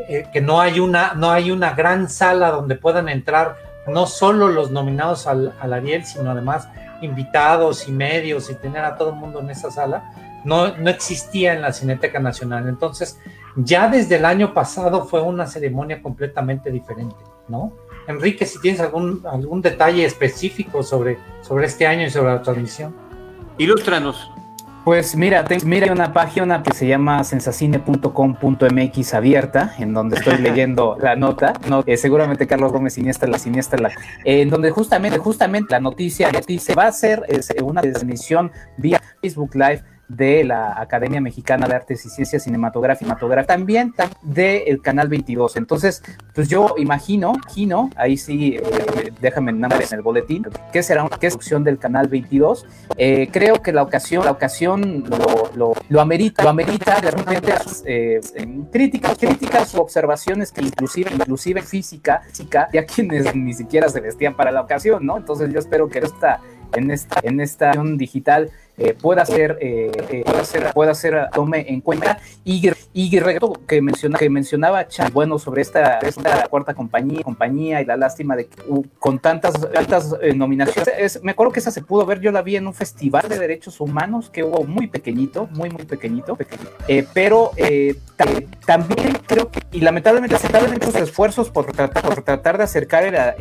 [0.07, 3.55] eh, que no hay, una, no hay una gran sala donde puedan entrar
[3.87, 6.69] no solo los nominados al, Ariel, sino además
[7.01, 10.11] invitados y medios y tener a todo el mundo en esa sala,
[10.43, 12.69] no, no existía en la Cineteca Nacional.
[12.69, 13.17] Entonces,
[13.55, 17.15] ya desde el año pasado fue una ceremonia completamente diferente,
[17.47, 17.73] ¿no?
[18.07, 22.95] Enrique, si tienes algún, algún detalle específico sobre, sobre este año y sobre la transmisión.
[23.57, 24.31] Ilústranos.
[24.87, 31.17] Pues mira, mira una página que se llama sensacine.com.mx abierta, en donde estoy leyendo la
[31.17, 31.51] nota.
[31.67, 33.91] No, eh, seguramente Carlos Gómez Siniestra, la siniestra, la,
[34.23, 37.23] en donde justamente, justamente la noticia, noticia va a ser
[37.61, 43.93] una transmisión vía Facebook Live de la Academia Mexicana de Artes y Ciencias Cinematográficas, también
[44.21, 45.57] del Canal 22.
[45.57, 51.17] Entonces, pues yo imagino, imagino, ahí sí, eh, déjame en el boletín, ¿qué será una
[51.17, 52.65] producción del Canal 22?
[52.97, 57.53] Eh, creo que la ocasión, la ocasión lo, lo, lo amerita, lo amerita de repente
[57.85, 58.21] eh,
[58.71, 64.35] críticas, críticas o observaciones que inclusive, inclusive física, física, ya quienes ni siquiera se vestían
[64.35, 65.17] para la ocasión, ¿no?
[65.17, 66.41] Entonces yo espero que esta,
[66.75, 71.65] en esta, en esta digital eh, pueda ser, eh, eh, pueda ser, pueda ser, tome
[71.67, 72.19] en cuenta.
[72.43, 73.09] Y, y
[73.67, 78.35] que, menciona, que mencionaba Chan, bueno, sobre esta, esta cuarta compañía, compañía y la lástima
[78.35, 82.31] de que uh, con tantas, tantas nominaciones, me acuerdo que esa se pudo ver, yo
[82.31, 86.35] la vi en un festival de derechos humanos que hubo muy pequeñito, muy, muy pequeñito,
[86.35, 86.71] pequeñito
[87.13, 87.51] pero
[88.65, 93.11] también creo que, y lamentablemente tardan muchos esfuerzos por tratar, por tratar de acercar a
[93.11, 93.35] la,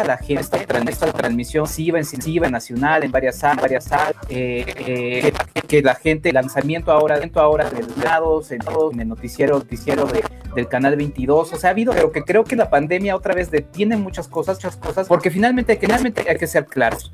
[0.00, 1.66] a la gente esta, esta transmisión,
[1.98, 2.04] en,
[2.50, 7.84] nacional, en varias salas, varias salas, eh, que, la gente, lanzamiento ahora, dentro ahora de
[8.02, 8.60] lados, en,
[8.92, 10.08] en el noticiero, noticiero
[10.54, 13.50] del canal 22, o sea, ha habido, pero que creo que la pandemia otra vez
[13.50, 17.12] detiene muchas cosas, muchas cosas, porque finalmente, finalmente hay que ser claros.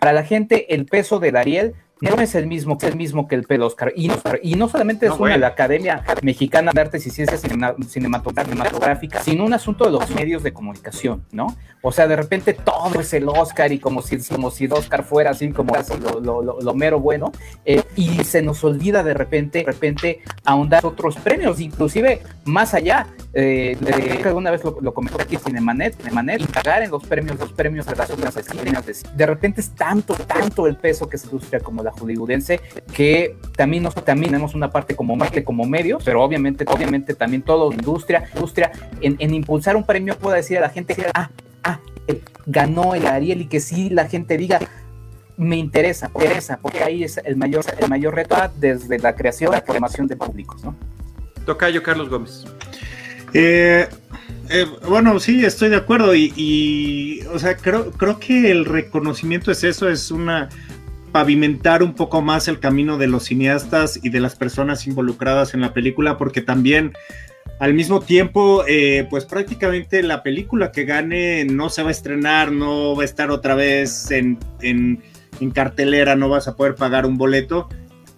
[0.00, 1.74] Para la gente, el peso del Ariel
[2.04, 3.92] no es el mismo, que el mismo que el Oscar.
[3.96, 7.42] Y no, y no solamente es una de la Academia Mexicana de Artes y Ciencias
[7.88, 11.56] Cinematográficas, sino un asunto de los medios de comunicación, ¿no?
[11.82, 15.04] O sea, de repente todo es el Oscar y como si, como si el Oscar
[15.04, 15.74] fuera así como
[16.22, 17.30] lo, lo, mero bueno,
[17.66, 23.06] eh, y se nos olvida de repente, de repente ahondar otros premios, inclusive más allá.
[23.34, 27.38] Eh, de, alguna vez lo, lo comentó aquí Cinemanet, Cinemanet, y pagar en los premios,
[27.38, 31.60] los premios de las de, de repente es tanto, tanto el peso que se industria
[31.60, 32.60] como la hollywoodense,
[32.92, 37.68] que también, nos, también tenemos una parte como, como medios, pero obviamente, obviamente también toda
[37.68, 41.30] la industria, industria en, impulsar un premio pueda decir a la gente, ah,
[41.62, 44.60] ah, eh, ganó el Ariel y que sí la gente diga,
[45.36, 49.52] me interesa, me interesa, porque ahí es el mayor, el mayor reto desde la creación,
[49.52, 50.76] la formación de públicos, ¿no?
[51.44, 52.44] Tocayo Carlos Gómez.
[53.32, 53.88] Eh,
[54.50, 59.64] Eh, bueno, sí, estoy de acuerdo y, o sea, creo, creo que el reconocimiento es
[59.64, 60.50] eso, es una
[61.14, 65.60] pavimentar un poco más el camino de los cineastas y de las personas involucradas en
[65.60, 66.92] la película, porque también
[67.60, 72.50] al mismo tiempo, eh, pues prácticamente la película que gane no se va a estrenar,
[72.50, 75.04] no va a estar otra vez en, en,
[75.38, 77.68] en cartelera, no vas a poder pagar un boleto.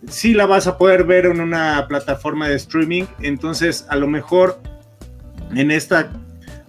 [0.08, 4.58] Sí la vas a poder ver en una plataforma de streaming, entonces a lo mejor
[5.54, 6.12] en esta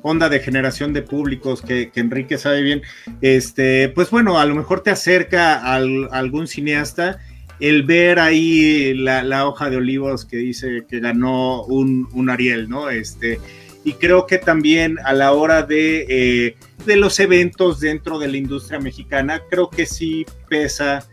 [0.07, 2.81] onda de generación de públicos que, Enrique sabe bien,
[3.21, 7.19] este, pues bueno, a lo mejor te acerca a, algún cineasta
[7.59, 12.89] el ver ahí la, hoja de olivos que dice que ganó un, Ariel, ¿no?
[12.89, 13.39] Este,
[13.83, 18.37] y creo que también a la hora de, eh, de, los eventos dentro de la
[18.37, 21.07] industria mexicana, creo que sí pesa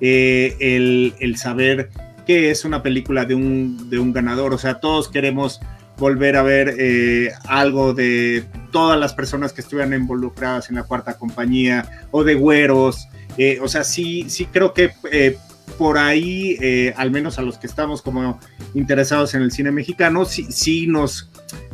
[0.00, 1.88] eh, el, el, saber
[2.26, 5.60] que es una película de un, de un ganador, o sea, todos queremos
[5.98, 11.14] volver a ver eh, algo de todas las personas que estuvieran involucradas en la cuarta
[11.14, 13.08] compañía o de güeros.
[13.38, 15.38] Eh, o sea, sí, sí creo que eh,
[15.78, 16.56] por ahí,
[16.96, 18.40] al menos a los que estamos como
[18.72, 21.30] interesados en el cine mexicano, sí, sí nos,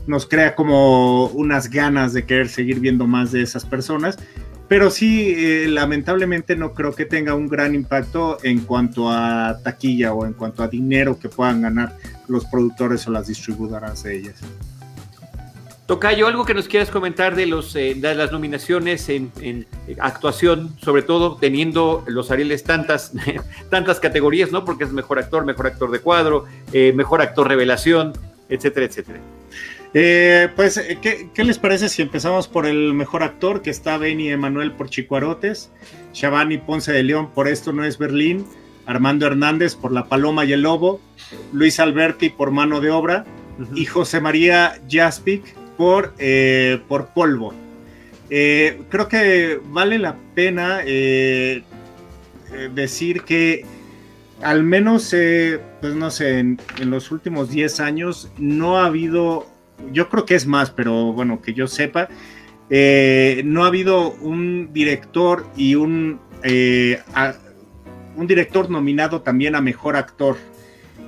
[0.06, 4.18] nos crea como unas ganas de querer seguir viendo más de esas personas.
[4.66, 10.24] Pero sí, lamentablemente no creo que tenga un gran impacto en cuanto a taquilla o
[10.26, 11.96] en cuanto a dinero que puedan ganar
[12.33, 14.35] los productores o las distribuidoras de ellas.
[15.87, 19.66] Tocayo, algo que nos quieras comentar de, los, eh, de las nominaciones en,
[19.99, 23.12] actuación, sobre todo teniendo los Arieles tantas,
[23.71, 24.64] tantas categorías, ¿no?
[24.64, 28.12] Porque es mejor actor, mejor actor de cuadro, eh, mejor actor revelación,
[28.49, 29.21] etcétera, etcétera.
[29.92, 34.31] Eh, pues, ¿qué, ¿qué, les parece si empezamos por el mejor actor, que está Benny
[34.31, 35.71] Emanuel por Chicuarotes,
[36.14, 38.47] Shabani Ponce de León por Esto no es Berlín,
[38.87, 41.01] Armando Hernández por La Paloma y el Lobo,
[41.53, 43.25] Luis Alberti por Mano de Obra
[43.75, 47.55] y José María Jaspic por, eh, por Polvo.
[48.31, 51.62] Eh, creo que vale la pena eh,
[52.75, 53.64] decir que
[54.40, 55.14] al menos,
[55.81, 59.47] pues no sé, en, los últimos 10 años no ha habido,
[59.92, 62.09] yo creo que es más, pero bueno, que yo sepa,
[62.68, 66.18] no ha habido un director y un
[68.16, 70.37] un director nominado también a mejor actor.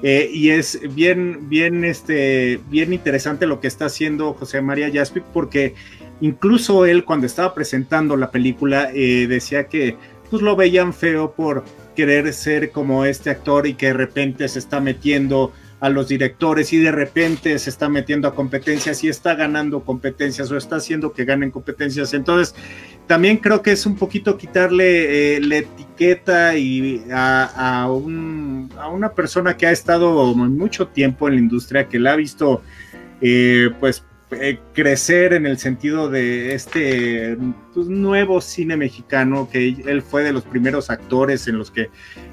[0.03, 5.25] Eh, y es bien, bien, este, bien interesante lo que está haciendo José María Jaspic,
[5.33, 5.75] porque
[6.21, 9.97] incluso él cuando estaba presentando la película eh, decía que
[10.31, 11.65] pues lo veían feo por
[11.95, 16.73] querer ser como este actor y que de repente se está metiendo a los directores
[16.73, 21.13] y de repente se está metiendo a competencias y está ganando competencias o está haciendo
[21.13, 22.15] que ganen competencias.
[22.15, 22.55] Entonces,
[23.07, 29.67] también creo que es un poquito quitarle eh, la etiqueta y a, una persona que
[29.67, 32.63] ha estado mucho tiempo en la industria, que la ha visto
[33.21, 37.37] eh, pues eh, crecer en el sentido de este
[37.73, 41.91] pues, nuevo cine mexicano, que él fue de los primeros actores en los que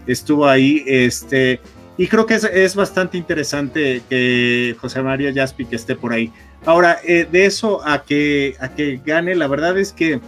[0.07, 1.59] estuvo ahí, este,
[2.01, 6.33] y creo que es, bastante interesante que José María Jaspi que esté por ahí.
[6.65, 10.19] Ahora, de eso a que, a que gane, la verdad es que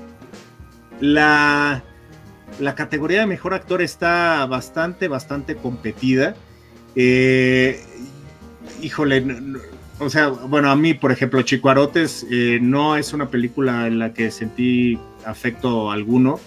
[1.00, 1.84] la,
[2.60, 6.36] la categoría de mejor actor está bastante, bastante competida.
[6.96, 7.84] Eh,
[8.84, 9.26] híjole,
[9.98, 14.14] o sea, bueno, a mí, por ejemplo, Chicuarotes eh, no es una película en la
[14.14, 16.40] que sentí afecto alguno.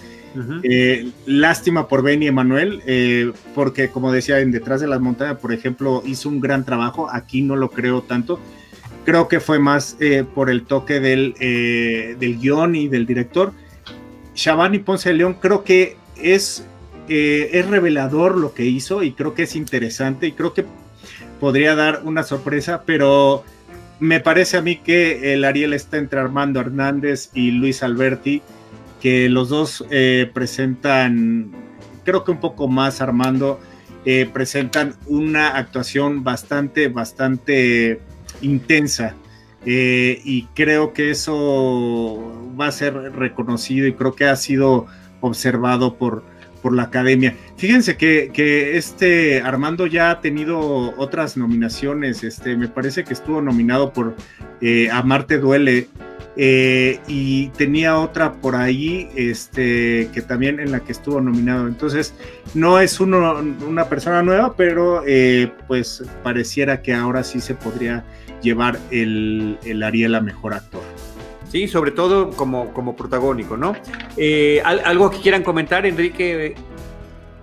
[0.62, 6.02] Eh, lástima por Benny Emanuel, porque como decía, en Detrás de las Montañas, por ejemplo,
[6.04, 7.08] hizo un gran trabajo.
[7.10, 8.38] Aquí no lo creo tanto.
[9.04, 9.96] Creo que fue más
[10.34, 11.34] por el toque del,
[12.18, 13.52] del guion y del director
[14.36, 16.64] Shabani Ponce de León creo que es,
[17.08, 20.64] eh, es revelador lo que hizo y creo que es interesante y creo que
[21.40, 23.42] podría dar una sorpresa, pero
[23.98, 28.42] me parece a mí que el Ariel está entre Armando Hernández y Luis Alberti,
[29.00, 31.52] que los dos eh, presentan,
[32.04, 33.60] creo que un poco más Armando,
[34.04, 38.00] eh, presentan una actuación bastante, bastante
[38.40, 39.14] intensa
[39.64, 44.86] eh, y creo que eso va a ser reconocido y creo que ha sido
[45.20, 46.22] observado por,
[46.62, 47.34] por la academia.
[47.56, 53.92] Fíjense que, este Armando ya ha tenido otras nominaciones, este, me parece que estuvo nominado
[53.92, 54.14] por
[54.60, 55.88] eh, Amarte Duele
[56.36, 61.66] eh, y tenía otra por ahí este, que también en la que estuvo nominado.
[61.66, 62.14] Entonces,
[62.54, 65.02] no es uno, una persona nueva, pero
[65.66, 68.04] pues pareciera que ahora sí se podría
[68.42, 70.82] llevar el, el Ariel a mejor actor.
[71.50, 73.74] Sí, sobre todo como, como protagónico, ¿no?
[74.16, 76.54] Eh, ¿Algo que quieran comentar, Enrique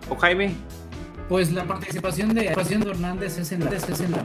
[0.10, 0.54] o Jaime?
[1.30, 4.24] Pues la participación de, Hernández es en la, es en la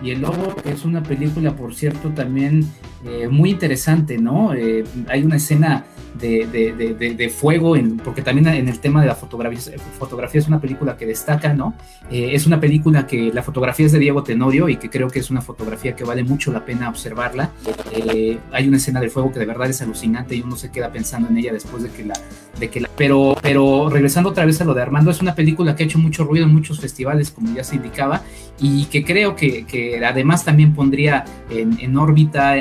[0.00, 2.64] y El Lobo, que es una película, por cierto, también
[3.04, 4.52] eh, muy interesante, ¿no?
[4.54, 5.84] Eh, hay una escena
[6.18, 10.96] de, fuego, en, porque también en el tema de la fotografía, fotografía es una película
[10.96, 11.74] que destaca, ¿no?
[12.10, 15.20] Eh, es una película que la fotografía es de Diego Tenorio y que creo que
[15.20, 17.52] es una fotografía que vale mucho la pena observarla.
[18.50, 21.28] hay una escena de fuego que de verdad es alucinante y uno se queda pensando
[21.28, 22.14] en ella después de que la...
[22.58, 25.76] De que la pero, pero regresando otra vez a lo de Armando, es una película
[25.76, 28.22] que ha hecho mucho ruido en muchos festivales, como ya se indicaba,
[28.58, 32.58] y que creo que, que además también pondría en, en órbita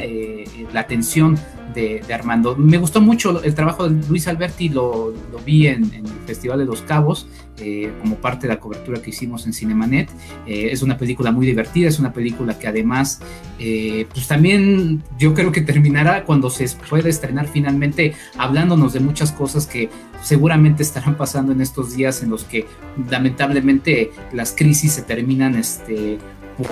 [0.73, 1.37] la atención
[1.73, 2.55] de, Armando.
[2.55, 5.13] Me gustó mucho el trabajo de Luis Alberti, lo,
[5.45, 7.27] vi en, el Festival de los Cabos,
[7.59, 10.09] eh, como parte de la cobertura que hicimos en Cinemanet.
[10.45, 13.19] Eh, es una película muy divertida, es una película que además,
[13.59, 19.31] eh, pues también yo creo que terminará cuando se pueda estrenar finalmente, hablándonos de muchas
[19.31, 19.89] cosas que
[20.21, 22.65] seguramente estarán pasando en estos días en los que
[23.09, 26.17] lamentablemente las crisis se terminan este,
[26.57, 26.67] por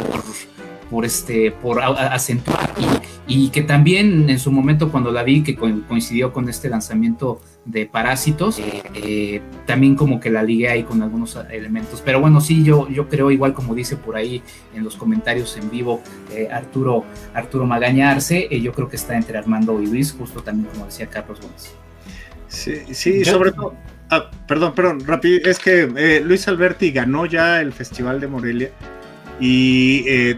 [0.90, 2.72] por este por acentuar.
[3.28, 7.88] Y, que también en su momento cuando la vi que coincidió con este lanzamiento de
[7.88, 12.02] Parásitos eh, eh, también como que la ligué ahí con algunos elementos.
[12.06, 14.44] Pero bueno sí yo yo creo igual como dice por ahí
[14.76, 19.82] en los comentarios en vivo eh, Arturo Arturo Magañarse yo creo que está entre Armando
[19.82, 21.74] y Luis justo también como decía Carlos Gómez.
[22.48, 23.74] Sí sí sobre todo
[24.12, 28.72] ah, perdón perdón rápido es que Luis Alberti ganó ya el Festival de Morelia
[29.40, 30.38] y eh,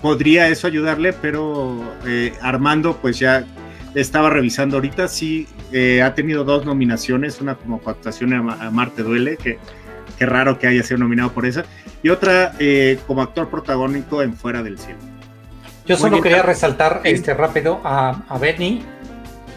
[0.00, 3.44] podría eso ayudarle, pero eh, Armando pues ya
[3.94, 9.36] estaba revisando ahorita, sí eh, ha tenido dos nominaciones, una como actuación a, Marte Duele,
[9.36, 9.58] que,
[10.18, 11.64] qué raro que haya sido nominado por esa,
[12.02, 12.52] y otra
[13.06, 15.00] como actor protagónico en Fuera del Cielo.
[15.86, 18.82] Yo solo quería resaltar este rápido a, a Benny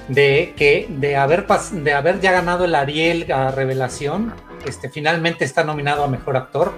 [0.07, 4.34] de que de haber de haber ya ganado el Ariel a Revelación,
[4.65, 6.74] este finalmente está nominado a mejor actor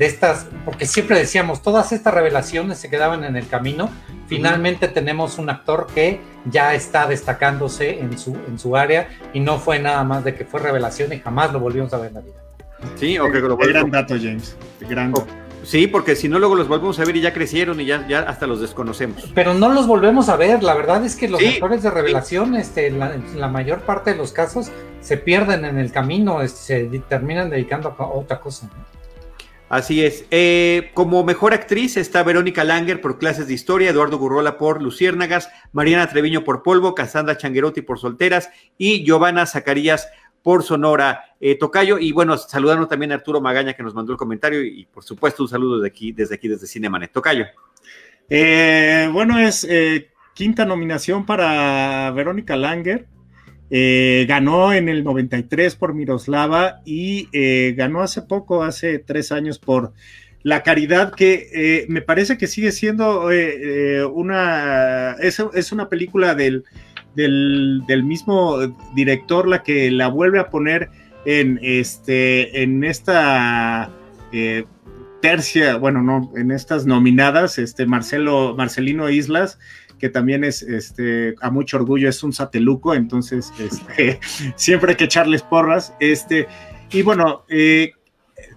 [0.00, 3.90] de estas, porque siempre decíamos, todas estas revelaciones se quedaban en el camino.
[4.28, 9.58] Finalmente tenemos un actor que ya está destacándose en su, en su área y no
[9.58, 12.20] fue nada más de que fue revelación y jamás lo volvimos a ver en la
[12.22, 12.36] vida.
[12.96, 14.56] Sí, o que lo Gran dato, James.
[14.80, 15.12] Gran
[15.64, 18.20] Sí, porque si no luego los volvemos a ver y ya crecieron y ya, ya
[18.20, 19.30] hasta los desconocemos.
[19.34, 22.86] Pero no los volvemos a ver, la verdad es que los actores de revelación, este,
[22.86, 22.98] en
[23.38, 24.70] la, mayor parte de los casos,
[25.02, 28.70] se pierden en el camino, este, se terminan dedicando a otra cosa.
[29.70, 30.24] Así es.
[30.32, 35.48] Eh, como mejor actriz está Verónica Langer por Clases de Historia, Eduardo Gurrola por Luciérnagas,
[35.72, 40.08] Mariana Treviño por Polvo, Cassandra Changuerotti por Solteras y Giovanna Zacarías
[40.42, 42.00] por Sonora eh, Tocayo.
[42.00, 45.44] Y bueno, saludando también a Arturo Magaña que nos mandó el comentario y, por supuesto
[45.44, 47.12] un saludo de aquí, desde aquí, desde Cinemanet.
[47.12, 47.46] Tocayo.
[48.28, 49.68] Eh, bueno, es
[50.34, 53.06] quinta nominación para Verónica Langer.
[53.72, 59.60] Eh, ganó en el 93 por Miroslava y eh, ganó hace poco, hace tres años,
[59.60, 59.92] por
[60.42, 63.28] La Caridad, que eh, me parece que sigue siendo
[64.12, 65.12] una.
[65.20, 66.64] Es, una película del,
[67.14, 68.58] del, mismo
[68.94, 70.90] director la que la vuelve a poner
[71.24, 73.90] en, este, en esta.
[75.22, 79.60] tercia, bueno, no, en estas nominadas, este Marcelo, Marcelino Islas,
[80.00, 84.18] que también es este, a mucho orgullo, es un sateluco, entonces este,
[84.56, 85.94] siempre hay que echarles porras.
[86.00, 86.48] Este,
[86.90, 87.92] y bueno, eh,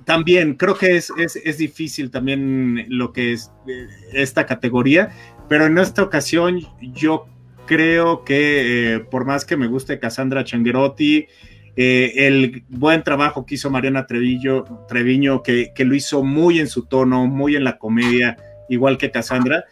[0.06, 5.12] también creo que es, es, difícil también lo que es eh, esta categoría,
[5.50, 7.28] pero en esta ocasión yo
[7.68, 11.28] creo que eh, por más que me guste Cassandra Changuerotti,
[11.76, 16.86] el buen trabajo que hizo Mariana Trevillo, Treviño, que, que, lo hizo muy en su
[16.86, 18.38] tono, muy en la comedia,
[18.70, 19.66] igual que Cassandra,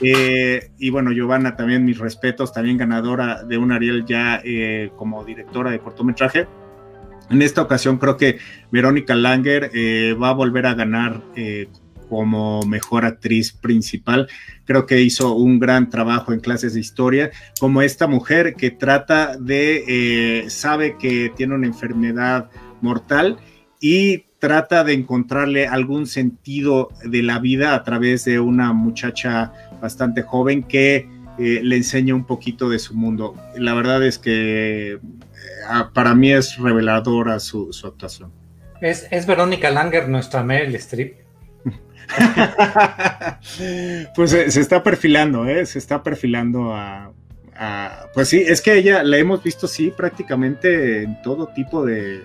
[0.00, 5.24] eh, y bueno, Giovanna, también mis respetos, también ganadora de un Ariel ya eh, como
[5.24, 6.46] directora de cortometraje.
[7.30, 8.38] En esta ocasión creo que
[8.70, 11.22] Verónica Langer eh, va a volver a ganar
[12.08, 14.28] como mejor actriz principal.
[14.66, 19.36] Creo que hizo un gran trabajo en clases de historia, como esta mujer que trata
[19.38, 22.50] de, sabe que tiene una enfermedad
[22.82, 23.38] mortal
[23.80, 30.20] y trata de encontrarle algún sentido de la vida a través de una muchacha bastante
[30.20, 33.34] joven que eh, le enseña un poquito de su mundo.
[33.56, 34.98] La verdad es que eh,
[35.94, 38.32] para mí es reveladora su, actuación.
[38.82, 41.14] Es, Verónica Langer nuestra Meryl Streep.
[44.14, 45.64] pues se, está perfilando, ¿eh?
[45.64, 47.12] se está perfilando a,
[48.12, 52.24] Pues sí, es que ella la hemos visto, sí, prácticamente en todo tipo de,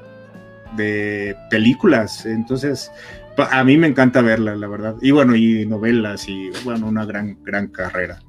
[0.76, 2.26] de películas.
[2.26, 2.92] Entonces,
[3.38, 4.96] a mí me encanta verla, la verdad.
[5.02, 8.20] Y bueno, y novelas y bueno, una gran, gran carrera.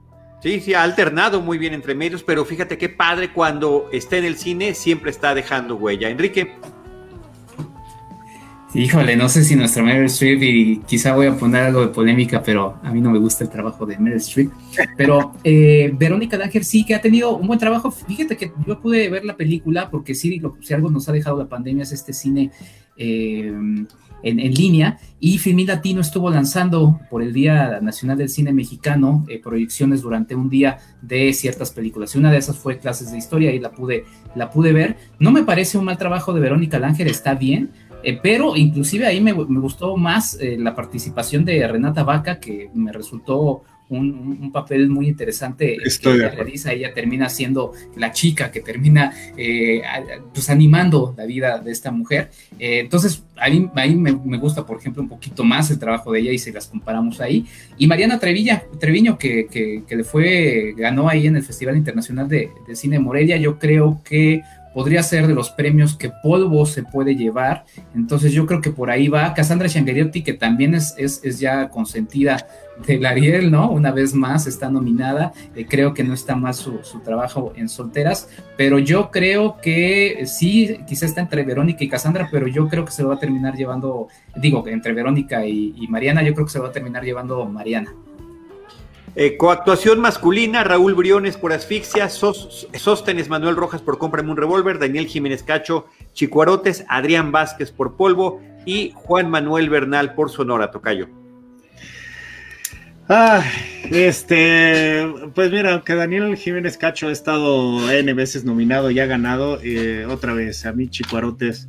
[0.43, 4.25] Sí, sí, ha alternado muy bien entre medios, pero fíjate qué padre cuando está en
[4.25, 6.09] el cine siempre está dejando huella.
[6.09, 6.55] Enrique.
[8.73, 12.41] Híjole, no sé si nuestra Meryl Streep, y quizá voy a poner algo de polémica,
[12.41, 14.53] pero a mí no me gusta el trabajo de Meryl Streep.
[14.97, 17.91] Pero eh, Verónica Danger sí que ha tenido un buen trabajo.
[17.91, 21.39] Fíjate que yo pude ver la película, porque sí, lo, si algo nos ha dejado
[21.39, 22.53] la pandemia es este cine
[22.97, 23.53] eh,
[24.23, 24.99] en, línea.
[25.19, 30.37] Y Filmin Latino estuvo lanzando por el Día Nacional del Cine Mexicano eh, proyecciones durante
[30.37, 32.15] un día de ciertas películas.
[32.15, 34.05] Y una de esas fue clases de historia y la pude,
[34.37, 34.97] la pude ver.
[35.19, 37.71] No me parece un mal trabajo de Verónica Danger, está bien
[38.03, 42.93] eh, pero inclusive ahí me, gustó más eh, la participación de Renata Vaca, que me
[42.93, 46.73] resultó un, papel muy interesante Estoy que ella realiza.
[46.73, 49.83] Ella termina siendo la chica que termina eh,
[50.33, 52.31] pues animando la vida de esta mujer.
[52.59, 56.39] entonces, ahí, ahí me, gusta, por ejemplo, un poquito más el trabajo de ella y
[56.39, 57.47] si las comparamos ahí.
[57.79, 62.51] Y Mariana Trevilla, Treviño, que, que, le fue, ganó ahí en el Festival Internacional de,
[62.69, 64.43] de Cine Morelia, yo creo que
[64.75, 67.65] podría ser de los premios que Polvo se puede llevar.
[67.95, 69.35] Entonces yo creo que por ahí va.
[69.35, 72.47] Cassandra Shangeriotti, que también es, es, ya consentida
[72.87, 73.71] del Ariel, ¿no?
[73.71, 75.33] Una vez más está nominada.
[75.55, 80.79] Eh, creo que no está más su, trabajo en solteras, pero yo creo que sí,
[80.87, 84.09] quizá está entre Verónica y Cassandra, pero yo creo que se va a terminar llevando,
[84.37, 87.93] digo, entre Verónica y, Mariana, yo creo que se va a terminar llevando Mariana.
[89.17, 95.09] Eh, coactuación masculina, Raúl Briones por asfixia, Sóstenes Manuel Rojas por cómprame un revólver, Daniel
[95.09, 101.09] Jiménez Cacho, Chicuarotes, Adrián Vázquez por polvo y Juan Manuel Bernal por Sonora, Tocayo.
[103.09, 103.43] Ah,
[103.91, 105.05] este,
[105.35, 110.07] pues mira, aunque Daniel Jiménez Cacho ha estado N veces nominado y ha ganado, eh,
[110.09, 111.69] otra vez, a mí Chicuarotes,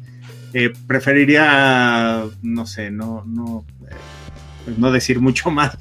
[0.53, 3.65] eh, preferiría, no sé, no, no,
[4.63, 5.79] pues no decir mucho más.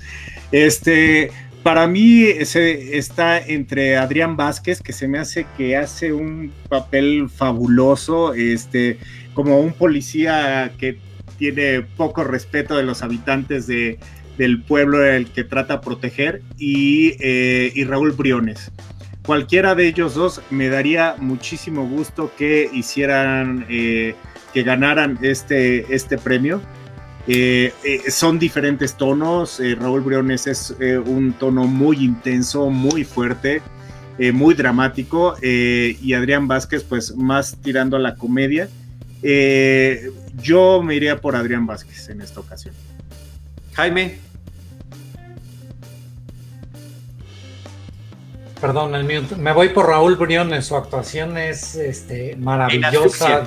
[0.51, 1.31] Este,
[1.63, 8.35] para mí está entre Adrián Vázquez, que se me hace que hace un papel fabuloso,
[8.35, 8.99] este,
[9.35, 10.99] como un policía que
[11.39, 13.99] tiene poco respeto de los habitantes de,
[14.39, 18.71] del pueblo el que trata de proteger, y, eh, y Raúl Briones.
[19.27, 24.15] Cualquiera de ellos dos me daría muchísimo gusto que hicieran, eh,
[24.55, 26.63] que ganaran este, este premio
[27.27, 29.61] eh, eh, son diferentes tonos.
[29.61, 30.75] Eh, Raúl Briones es
[31.07, 33.63] un tono muy intenso, muy fuerte,
[34.33, 35.37] muy dramático.
[35.43, 38.69] y Adrián Vázquez, pues más tirando a la comedia.
[40.43, 42.75] yo me iría por Adrián Vázquez en esta ocasión.
[43.75, 44.19] Jaime.
[48.61, 49.05] Perdón, el
[49.39, 50.67] Me voy por Raúl Briones.
[50.67, 53.43] Su actuación es este, maravillosa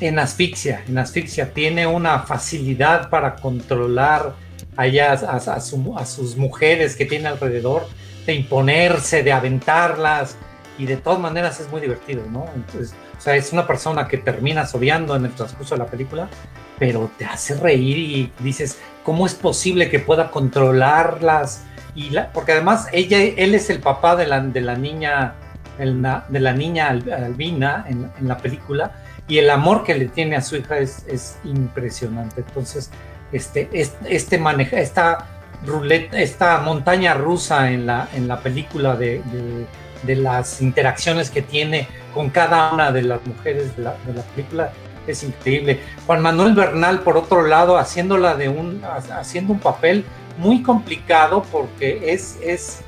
[0.00, 4.34] en asfixia, en asfixia, tiene una facilidad para controlar
[4.76, 7.86] allá a, sus mujeres que tiene alrededor,
[8.26, 10.36] de imponerse, de aventarlas,
[10.78, 12.40] y de todas maneras es muy divertido, ¿no?
[12.40, 16.28] O sea, es una persona que termina odiando en el transcurso de la película,
[16.78, 21.64] pero te hace reír y dices, ¿cómo es posible que pueda controlarlas?
[21.94, 25.34] Y la, porque además ella, él es el papá de la, de la niña,
[25.78, 28.92] de la niña albina en la película,
[29.28, 32.42] y el amor que le tiene a su hija es, impresionante.
[32.46, 32.90] Entonces,
[33.32, 35.26] este, este, maneja, esta
[35.64, 39.22] ruleta, esta montaña rusa en la, en la película de,
[40.06, 43.94] las interacciones que tiene con cada una de las mujeres de la,
[44.34, 44.72] película
[45.06, 45.80] es increíble.
[46.06, 50.04] Juan Manuel Bernal, por otro lado, haciéndola de un, haciendo un papel
[50.38, 52.80] muy complicado porque es, es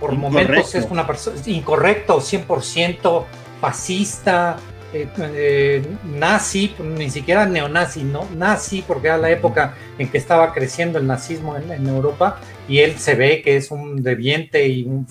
[0.00, 3.24] por momentos es una persona incorrecto, 100%
[3.60, 4.56] fascista,
[4.92, 5.82] eh, eh,
[6.18, 8.26] nazi, ni siquiera neonazi, ¿no?
[8.36, 12.98] Nazi, porque era la época en que estaba creciendo el nazismo en, Europa y él
[12.98, 15.06] se ve que es un deviente y un,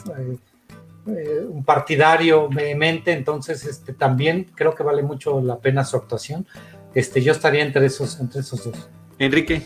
[1.08, 6.46] eh, un partidario vehemente, entonces este, también creo que vale mucho la pena su actuación.
[6.94, 8.90] Este, yo estaría entre esos, entre esos dos.
[9.18, 9.62] Enrique.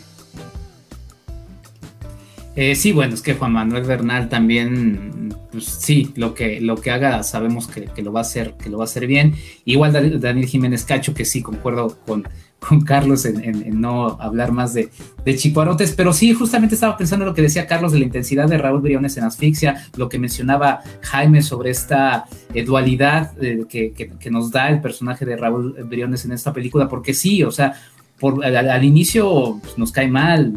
[2.55, 6.89] Eh, sí, bueno, es que Juan Manuel Bernal también, pues sí, lo que, lo que
[6.89, 9.35] haga sabemos que, lo va a hacer, que lo va a hacer bien.
[9.65, 12.27] Igual Daniel Jiménez Cacho, que sí, concuerdo con,
[12.57, 14.89] con Carlos en, no hablar más de,
[15.23, 18.57] de Chicuarotes, pero sí, justamente estaba pensando lo que decía Carlos de la intensidad de
[18.57, 22.25] Raúl Briones en Asfixia, lo que mencionaba Jaime sobre esta
[22.55, 26.89] eh, dualidad eh, que, que, nos da el personaje de Raúl Briones en esta película,
[26.89, 27.75] porque sí, o sea,
[28.21, 30.53] al, inicio pues, nos cae mal,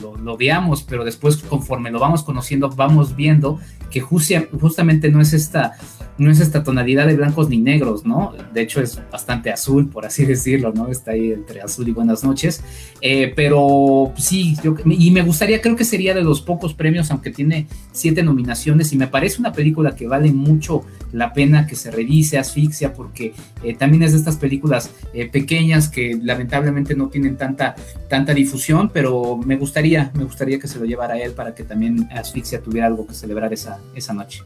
[0.00, 3.58] lo, lo, veamos, pero después conforme lo vamos conociendo, vamos viendo
[3.90, 5.72] que justamente no es esta
[6.18, 8.34] no es esta tonalidad de blancos ni negros, ¿no?
[8.52, 10.88] De hecho es bastante azul, por así decirlo, ¿no?
[10.88, 12.62] Está ahí entre azul y buenas noches.
[13.00, 17.30] Eh, pero sí, yo, y me gustaría, creo que sería de los pocos premios, aunque
[17.30, 20.82] tiene siete nominaciones, y me parece una película que vale mucho
[21.12, 23.32] la pena que se revise, asfixia, porque
[23.62, 27.74] eh, también es de estas películas eh, pequeñas que lamentablemente no tienen tanta,
[28.08, 31.64] tanta difusión, pero me gustaría, me gustaría que se lo llevara a él para que
[31.64, 34.42] también asfixia tuviera algo que celebrar esa, esa noche.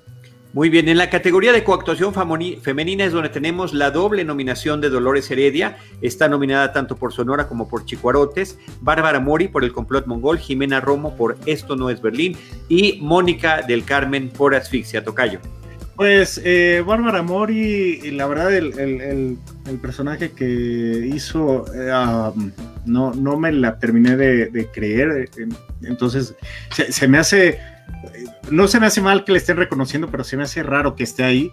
[0.55, 4.89] Muy bien, en la categoría de coactuación femenina es donde tenemos la doble nominación de
[4.89, 5.79] Dolores Heredia.
[6.01, 10.81] Está nominada tanto por Sonora como por Chicuarotes, Bárbara Mori por El complot mongol, Jimena
[10.81, 12.37] Romo por Esto no es Berlín
[12.69, 15.41] y Mónica del Carmen por Asfixia Tocayo.
[15.97, 19.39] Pues eh, Bárbara Mori, la verdad, el,
[19.83, 21.91] personaje que hizo, eh,
[22.87, 25.29] no, no me la terminé de, creer.
[25.37, 25.49] Eh,
[25.83, 26.37] entonces,
[26.71, 27.59] se me hace
[28.51, 31.05] no se me hace mal que le estén reconociendo, pero se me hace raro que
[31.05, 31.51] esté ahí.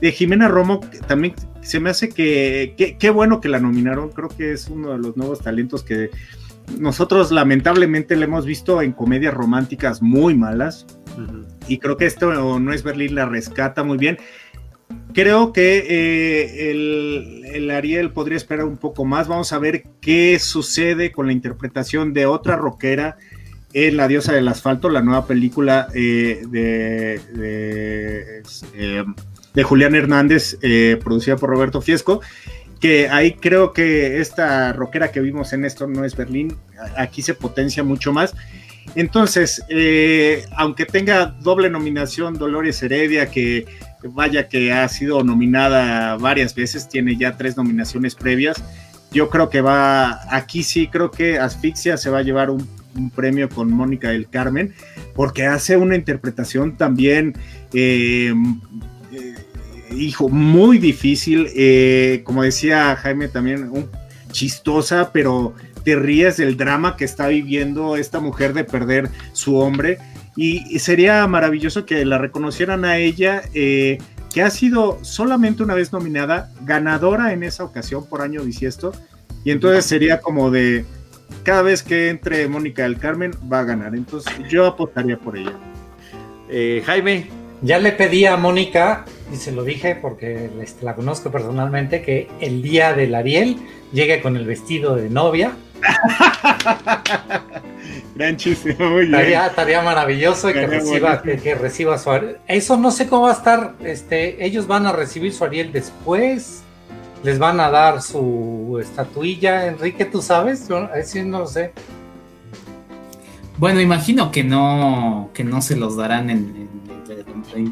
[0.00, 4.52] De Jimena Romo también se me hace que qué bueno que la nominaron, creo que
[4.52, 6.10] es uno de los nuevos talentos que
[6.78, 10.86] nosotros lamentablemente le hemos visto en comedias románticas muy malas
[11.68, 14.18] y creo que esto no es Berlín la rescata muy bien.
[15.12, 19.28] Creo que eh, el, el, Ariel podría esperar un poco más.
[19.28, 23.16] Vamos a ver qué sucede con la interpretación de otra rockera
[23.74, 29.04] en La diosa del asfalto, la nueva película eh, de, eh,
[29.52, 32.20] de, Julián Hernández, eh, producida por Roberto Fiesco,
[32.80, 36.56] que ahí creo que esta rockera que vimos en esto no es Berlín,
[36.96, 38.34] aquí se potencia mucho más.
[38.94, 39.64] Entonces,
[40.56, 43.66] aunque tenga doble nominación Dolores Heredia, que
[44.04, 48.62] vaya que ha sido nominada varias veces, tiene ya tres nominaciones previas,
[49.10, 53.10] yo creo que va, aquí sí creo que Asfixia se va a llevar un un
[53.10, 54.74] premio con Mónica del Carmen,
[55.14, 57.34] porque hace una interpretación también,
[57.72, 58.32] eh,
[59.12, 59.34] eh,
[59.96, 63.88] hijo, muy difícil, eh, como decía Jaime también, un,
[64.30, 69.98] chistosa, pero te ríes del drama que está viviendo esta mujer de perder su hombre.
[70.36, 76.50] Y, sería maravilloso que la reconocieran a ella, que ha sido solamente una vez nominada,
[76.62, 78.92] ganadora en esa ocasión por año bisiesto.
[79.44, 80.84] Y entonces sería como de,
[81.42, 83.94] cada vez que entre Mónica del Carmen va a ganar.
[83.94, 85.52] Entonces yo apostaría por ella.
[86.48, 87.28] Eh, Jaime.
[87.62, 92.28] Ya le pedí a Mónica, y se lo dije porque este, la conozco personalmente, que
[92.40, 93.56] el día del Ariel
[93.90, 95.52] llegue con el vestido de novia.
[98.14, 102.36] Gran chiste, Estaría, maravilloso que reciba, que, reciba su Ariel.
[102.48, 103.76] Eso no sé cómo va a estar.
[103.82, 106.64] Este, ellos van a recibir su Ariel después
[107.24, 109.66] les van a dar su estatuilla.
[109.66, 110.68] Enrique, ¿tú sabes?
[110.68, 111.72] Yo sí no lo sé.
[113.56, 116.68] Bueno, imagino que no, que no se los darán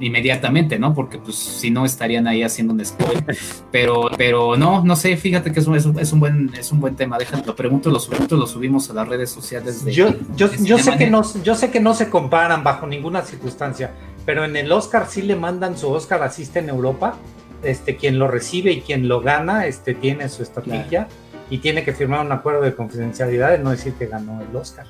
[0.01, 0.95] inmediatamente, ¿no?
[0.95, 3.37] Porque pues si no estarían ahí haciendo un spoiler.
[3.71, 6.95] Pero, pero no, no sé, fíjate que es un, es un, buen, es un buen
[6.95, 7.19] tema.
[7.19, 9.93] Déjame, lo pregunto, lo, pregunto, lo subimos a las redes sociales de.
[9.93, 13.91] Yo, yo, yo sé que no, yo sé que no se comparan bajo ninguna circunstancia,
[14.25, 17.17] pero en el Oscar sí le mandan su Oscar asiste en Europa
[17.63, 21.09] este, quien lo recibe y quien lo gana, este, tiene su estatuilla
[21.51, 24.87] y tiene que firmar un acuerdo de confidencialidad de no decir que ganó el Oscar.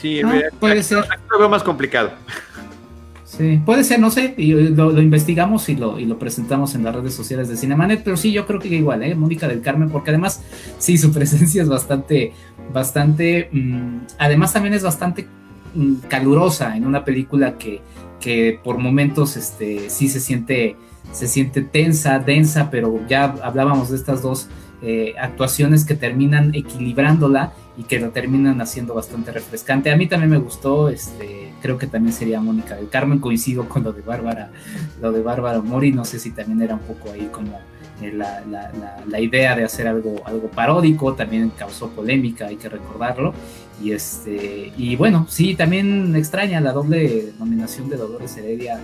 [0.00, 0.22] Sí,
[0.60, 1.04] puede ser.
[1.30, 2.12] Lo veo más complicado.
[3.24, 6.94] Sí, puede ser, no sé, y lo, investigamos y lo, y lo presentamos en las
[6.94, 9.14] redes sociales de Cinemanet, pero sí, yo creo que igual, ¿eh?
[9.14, 10.42] Mónica del Carmen, porque además,
[10.78, 12.32] sí, su presencia es bastante,
[12.72, 15.28] bastante, mm, además también es bastante
[15.74, 17.82] mm, calurosa en una película que,
[18.20, 20.76] que por momentos, este, sí se siente
[21.12, 24.48] se siente tensa, densa, pero ya hablábamos de estas dos
[24.82, 29.90] eh, actuaciones que terminan equilibrándola y que la terminan haciendo bastante refrescante.
[29.90, 33.84] A mí también me gustó, este, creo que también sería Mónica del Carmen, coincido con
[33.84, 34.50] lo de Bárbara,
[35.00, 37.58] lo de Bárbara Mori, no sé si también era un poco ahí como
[38.02, 38.42] eh, la,
[39.06, 43.32] la, idea de hacer algo, algo paródico, también causó polémica, hay que recordarlo.
[43.82, 48.80] Y este, y bueno, sí, también extraña la doble nominación de Dolores Heredia.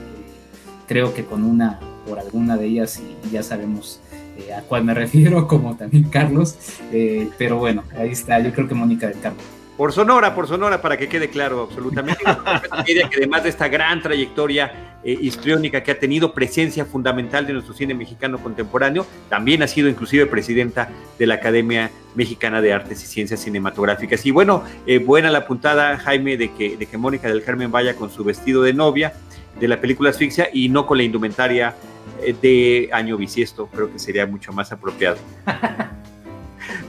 [0.87, 4.01] Creo que con una por alguna de ellas y ya sabemos
[4.37, 6.57] eh, a cuál me refiero, como también Carlos,
[6.93, 9.54] eh, pero bueno, ahí está, yo creo que Mónica del Carmen.
[9.77, 12.23] Por Sonora, por Sonora, para que quede claro absolutamente.
[12.87, 17.75] que además de esta gran trayectoria eh, histriónica que ha tenido presencia fundamental de nuestro
[17.75, 23.07] cine mexicano contemporáneo, también ha sido inclusive presidenta de la Academia Mexicana de Artes y
[23.07, 24.25] Ciencias Cinematográficas.
[24.27, 24.63] Y bueno,
[25.05, 28.63] buena la puntada, Jaime, de que, de que Mónica del Carmen vaya con su vestido
[28.63, 29.13] de novia
[29.59, 31.75] de la película Asfixia y no con la indumentaria
[32.23, 35.19] eh, de año bisiesto, creo que sería mucho más apropiado.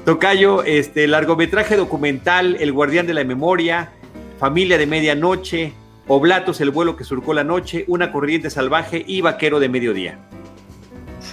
[0.06, 3.92] Tocayo, este largometraje documental El Guardián de la Memoria,
[4.40, 5.74] Familia de Medianoche,
[6.08, 10.20] Oblatos, el vuelo que surcó la noche, Una corriente salvaje y Vaquero de Mediodía.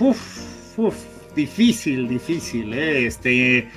[0.00, 0.94] uf, uf,
[1.36, 3.04] difícil, difícil, ¿eh?
[3.04, 3.68] este,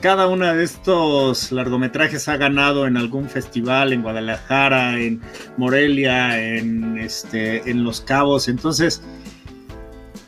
[0.00, 5.20] cada uno de estos largometrajes ha ganado en algún festival en Guadalajara, en
[5.56, 8.48] Morelia, en, este, en Los Cabos.
[8.48, 9.04] Entonces,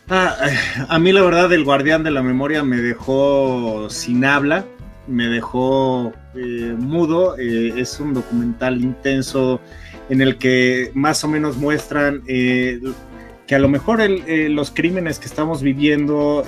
[0.09, 0.37] ah,
[0.89, 4.65] a mí la verdad el Guardián de la Memoria me dejó sin habla,
[5.07, 7.37] me dejó eh, mudo.
[7.39, 9.61] Eh, es un documental intenso
[10.09, 12.81] en el que más o menos muestran eh,
[13.47, 14.01] que a lo mejor
[14.51, 16.45] los crímenes que estamos viviendo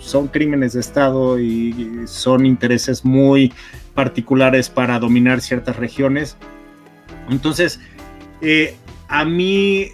[0.00, 3.52] son crímenes de Estado y, son intereses muy
[3.94, 6.36] particulares para dominar ciertas regiones.
[7.30, 7.78] Entonces,
[9.08, 9.88] a mí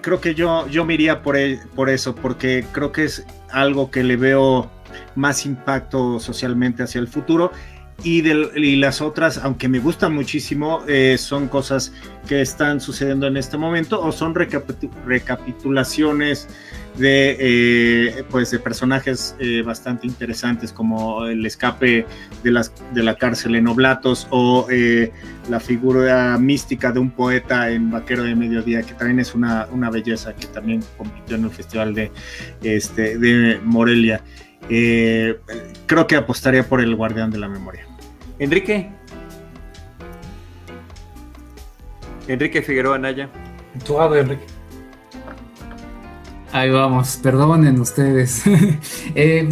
[0.00, 1.36] creo que yo, yo me iría por,
[1.74, 4.70] por eso, porque creo que es algo que le veo
[5.14, 7.52] más impacto socialmente hacia el futuro
[8.02, 11.92] y, las otras, aunque me gustan muchísimo, eh, son cosas
[12.26, 16.48] que están sucediendo en este momento o son recapitulaciones
[16.96, 22.06] de, eh, pues de personajes eh, bastante interesantes como el escape
[22.42, 24.66] de, la cárcel en Oblatos o
[25.48, 30.34] la figura mística de un poeta en Vaquero de Mediodía, que también es una, belleza
[30.34, 32.10] que también compitió en el Festival de,
[32.62, 34.22] este, de Morelia.
[34.68, 37.89] creo que apostaría por el Guardián de la Memoria.
[38.40, 38.90] Enrique.
[42.26, 43.28] Enrique Figueroa Naya.
[43.84, 44.44] Tu Enrique.
[46.50, 48.42] Ahí vamos, perdonen ustedes.
[49.14, 49.48] Eh,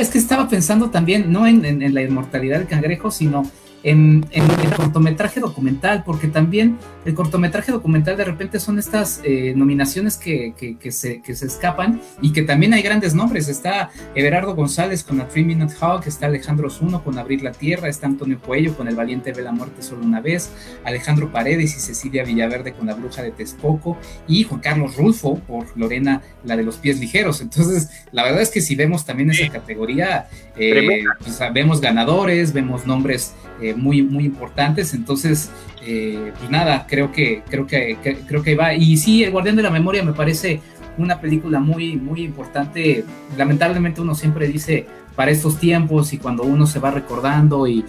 [0.00, 3.42] es que estaba pensando también, no en, la inmortalidad del cangrejo, sino
[3.82, 10.16] en, el cortometraje documental, porque también el cortometraje documental de repente son estas eh, nominaciones
[10.16, 10.54] que,
[10.90, 13.48] se, que, se, escapan y que también hay grandes nombres.
[13.48, 17.88] Está Everardo González con A Three Minute Hawk, está Alejandro Zuno con Abrir la Tierra,
[17.88, 20.50] está Antonio Cuello con El Valiente ve la Muerte solo una vez,
[20.84, 25.66] Alejandro Paredes y Cecilia Villaverde con La Bruja de Texcoco y Juan Carlos Rulfo por
[25.76, 27.40] Lorena, la de los pies ligeros.
[27.40, 32.86] Entonces, la verdad es que si vemos también esa categoría, eh, pues, vemos ganadores, vemos
[32.86, 34.94] nombres eh, muy, muy importantes.
[34.94, 35.50] Entonces,
[35.84, 37.96] eh, pues nada, creo que, creo que,
[38.26, 38.74] creo que va.
[38.74, 40.60] Y sí, El Guardián de la Memoria me parece
[40.98, 43.04] una película muy, muy importante.
[43.36, 44.86] Lamentablemente uno siempre dice
[45.18, 47.84] para estos tiempos y cuando uno se va recordando y,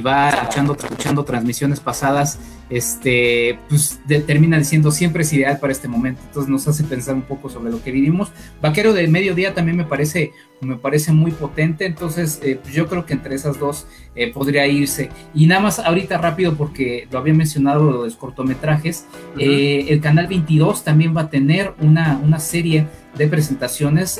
[0.00, 2.38] va escuchando, escuchando transmisiones pasadas,
[2.70, 3.98] este, pues
[4.28, 6.22] termina diciendo siempre es ideal para este momento.
[6.24, 8.30] Entonces nos hace pensar un poco sobre lo que vivimos.
[8.60, 10.30] Vaquero de mediodía también me parece,
[10.62, 11.84] me parece muy potente.
[11.84, 15.10] Entonces eh, pues yo creo que entre esas dos eh, podría irse.
[15.34, 19.06] Y nada más ahorita rápido porque lo había mencionado lo de los cortometrajes.
[19.38, 22.86] Eh, el canal 22 también va a tener una, una serie
[23.16, 24.18] de presentaciones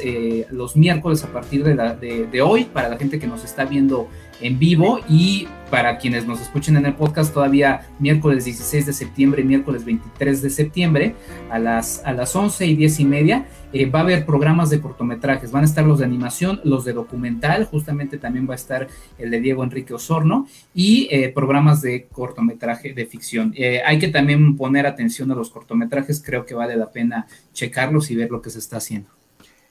[0.50, 4.08] los miércoles a partir de, la, de, hoy para la gente que nos está viendo
[4.42, 9.42] en vivo y para quienes nos escuchen en el podcast todavía miércoles 16 de septiembre
[9.42, 11.14] miércoles 23 de septiembre
[11.50, 14.82] a las, a las 11 y 10 y media eh, va a haber programas de
[14.82, 18.86] cortometrajes, van a estar los de animación, los de documental, justamente también va a estar
[19.16, 23.54] el de Diego Enrique Osorno y eh, programas de cortometraje de ficción.
[23.56, 28.10] Eh, hay que también poner atención a los cortometrajes, creo que vale la pena checarlos
[28.10, 29.21] y ver lo que se está haciendo.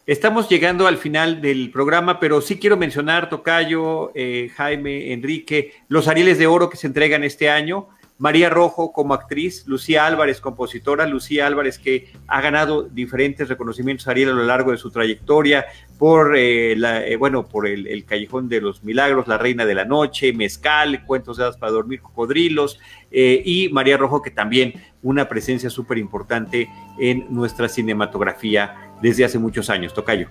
[0.08, 4.12] Estamos llegando al final del programa, pero sí quiero mencionar, Tocayo,
[4.56, 7.88] Jaime, Enrique, los Arieles de Oro que se entregan este año.
[8.22, 14.12] María Rojo como actriz, Lucía Álvarez, compositora, Lucía Álvarez que ha ganado diferentes reconocimientos a
[14.12, 15.66] Ariel a lo largo de su trayectoria
[15.98, 20.34] por, eh, eh, bueno, por el, Callejón de los Milagros, La Reina de la Noche,
[20.34, 25.72] Mezcal, Cuentos de Hadas para Dormir, Cocodrilos, eh, y María Rojo que también una presencia
[25.72, 26.70] súper importante
[27.00, 29.96] en nuestra cinematografía desde hace muchos años.
[29.96, 30.30] Tocayo.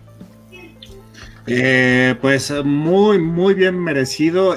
[2.20, 4.56] pues muy, muy bien merecido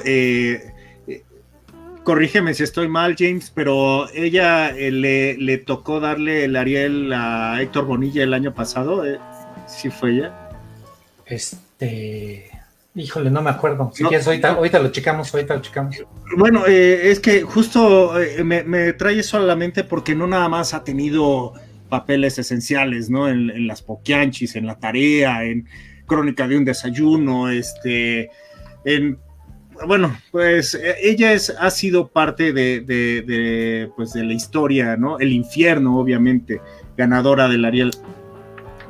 [2.04, 7.86] corrígeme si estoy mal, James, pero ella eh, le, tocó darle el Ariel a Héctor
[7.86, 9.04] Bonilla el año pasado.
[9.04, 9.18] ¿eh?
[9.66, 10.50] ¿Sí fue ella?
[11.26, 12.50] Este.
[12.94, 13.90] Híjole, no me acuerdo.
[13.92, 15.96] Si quieres, ahorita, lo checamos, ahorita lo checamos.
[16.36, 20.74] Bueno, eh, es que justo me, trae eso a la mente porque no nada más
[20.74, 21.54] ha tenido
[21.88, 23.28] papeles esenciales, ¿no?
[23.28, 25.66] En, en las poquianchis, en la tarea, en
[26.06, 28.30] Crónica de un desayuno, este,
[28.84, 29.18] en
[29.86, 35.18] bueno, pues e, ella es, ha sido parte de, pues, de la historia, ¿no?
[35.18, 36.60] El infierno, obviamente,
[36.96, 37.90] ganadora del Ariel.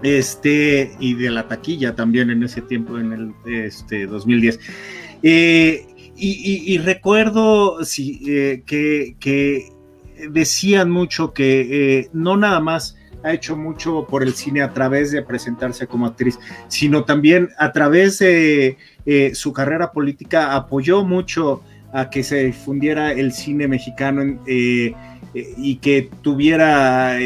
[0.03, 4.61] Este, y de la taquilla también en ese tiempo, en el este, 2010.
[5.23, 9.73] Eh, y, recuerdo sí, eh, que,
[10.31, 15.11] decían mucho que eh, no nada más ha hecho mucho por el cine a través
[15.11, 21.63] de presentarse como actriz, sino también a través de eh, su carrera política apoyó mucho
[21.93, 24.95] a que se difundiera el cine mexicano, eh,
[25.57, 27.19] y que tuviera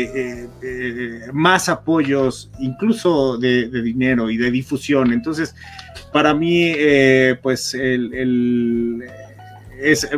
[1.34, 5.12] más apoyos, incluso de, dinero y de difusión.
[5.12, 5.54] Entonces,
[6.10, 6.72] para mí,
[7.42, 7.76] pues
[9.78, 10.08] es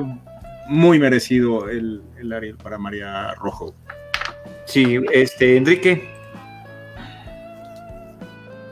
[0.68, 3.74] muy merecido el Ariel para María Rojo.
[4.70, 6.08] Sí, este, Enrique.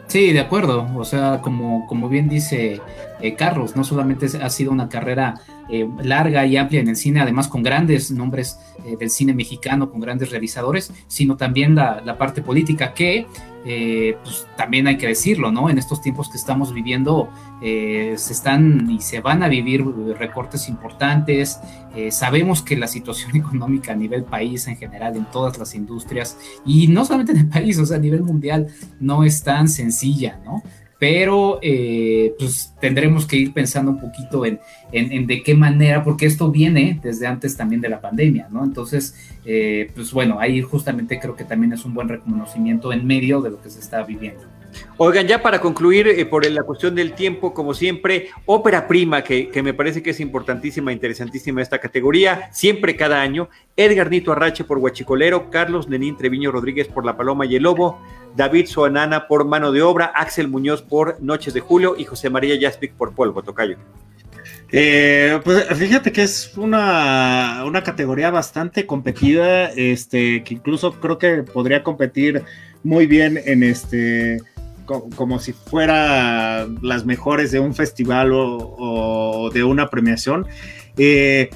[0.07, 0.89] Sí, de acuerdo.
[0.97, 2.81] O sea, como, como bien dice
[3.21, 7.21] eh, Carlos, no solamente ha sido una carrera eh, larga y amplia en el cine,
[7.21, 12.17] además con grandes nombres eh, del cine mexicano, con grandes realizadores, sino también la, la
[12.17, 13.27] parte política que
[13.71, 15.69] eh, pues también hay que decirlo, ¿no?
[15.69, 19.85] En estos tiempos que estamos viviendo, eh, se están y se van a vivir
[20.19, 21.61] recortes importantes.
[21.95, 26.39] Eh, sabemos que la situación económica a nivel país en general, en todas las industrias,
[26.65, 28.69] y no solamente en el país, o sea, a nivel mundial,
[29.01, 30.63] no es tan sencilla, ¿no?
[30.99, 34.59] Pero eh, pues tendremos que ir pensando un poquito en,
[35.27, 38.65] de qué manera, porque esto viene desde antes también de la pandemia, ¿no?
[38.65, 43.41] Entonces, eh, pues bueno, ahí justamente creo que también es un buen reconocimiento en medio
[43.41, 44.58] de lo que se está viviendo.
[44.97, 49.51] Oigan, ya para concluir, eh, por la cuestión del tiempo, como siempre, ópera prima, que,
[49.63, 53.49] me parece que es importantísima, interesantísima esta categoría, siempre cada año.
[53.77, 58.01] Edgar Nito Arrache por Huachicolero, Carlos Nenín Treviño Rodríguez por La Paloma y el Lobo,
[58.37, 62.59] David Soanana por Mano de Obra, Axel Muñoz por Noches de Julio y José María
[62.61, 63.77] Jaspic por Polvo, Tocayo.
[64.71, 71.43] Eh, pues fíjate que es una, una, categoría bastante competida, este, que incluso creo que
[71.43, 72.43] podría competir
[72.83, 74.43] muy bien en este
[74.89, 80.47] como, si fuera las mejores de un festival o, de una premiación.
[80.97, 81.51] Eh,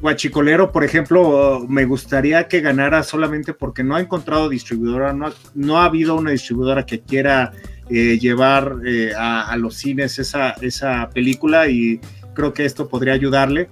[0.00, 5.32] Guachicolero, por ejemplo, me gustaría que ganara solamente porque no ha encontrado distribuidora, no ha,
[5.54, 7.52] no ha habido una distribuidora que quiera
[7.90, 12.00] eh, llevar eh, a, los cines esa, esa, película y
[12.32, 13.68] creo que esto podría ayudarle.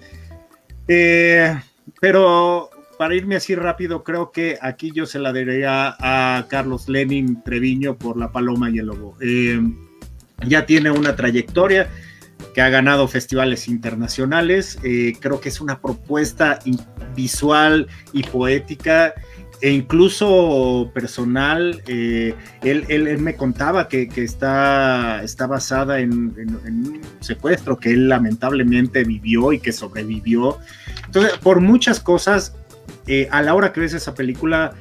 [0.89, 1.59] Eh,
[2.01, 2.71] pero
[3.01, 7.97] para irme así rápido, creo que aquí yo se la daría a Carlos Lenin Treviño
[7.97, 9.17] por La Paloma y el Lobo.
[10.47, 11.89] ya tiene una trayectoria
[12.55, 14.79] que ha ganado festivales internacionales.
[14.83, 16.59] Eh, creo que es una propuesta
[17.17, 19.15] visual y poética
[19.63, 21.83] e incluso personal.
[21.87, 29.55] Eh, él, me contaba que, está, está, basada en, un secuestro que él lamentablemente vivió
[29.55, 30.59] y que sobrevivió.
[31.07, 32.57] Entonces, por muchas cosas,
[33.07, 34.73] eh, a la hora que ves esa película,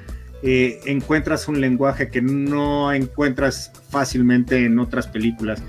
[0.41, 5.62] encuentras un lenguaje que no encuentras fácilmente en otras películas.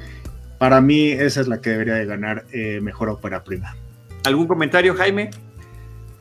[0.60, 3.74] Para mí esa es la que debería de ganar eh, mejor ópera prima.
[4.24, 5.30] ¿Algún comentario, Jaime?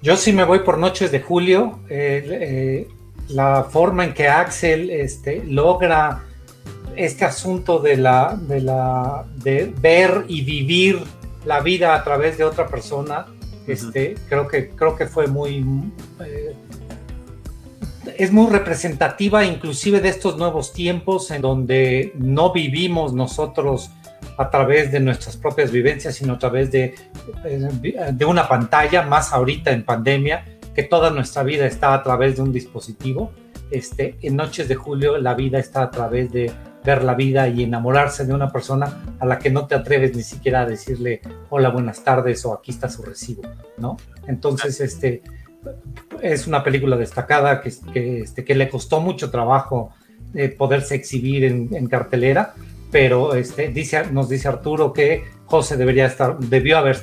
[0.01, 1.81] Yo sí me voy por Noches de Julio.
[1.89, 2.87] Eh, eh,
[3.27, 6.23] la forma en que Axel este, logra
[6.95, 11.01] este asunto de la, de la de ver y vivir
[11.43, 13.25] la vida a través de otra persona,
[13.71, 15.65] este, creo que creo que fue muy
[18.17, 23.91] es muy representativa inclusive de estos nuevos tiempos en donde no vivimos nosotros
[24.37, 26.95] a través de nuestras propias vivencias, sino a través de,
[27.43, 27.69] eh,
[28.13, 32.43] de una pantalla, más ahorita en pandemia, que toda nuestra vida está a través de
[32.43, 33.33] un dispositivo.
[33.69, 36.51] Este, en Noches de Julio la vida está a través de
[36.89, 40.23] ver la vida y enamorarse de una persona a la que no te atreves ni
[40.23, 43.43] siquiera a decirle hola, buenas tardes o aquí está su recibo,
[43.77, 43.97] ¿no?
[44.27, 45.21] Entonces, este,
[46.21, 49.91] es una película destacada que, que, este, que le costó mucho trabajo
[50.33, 52.53] eh, poderse exhibir en, en, cartelera,
[52.91, 56.97] pero este, dice, nos dice Arturo que José debería estar, debió haber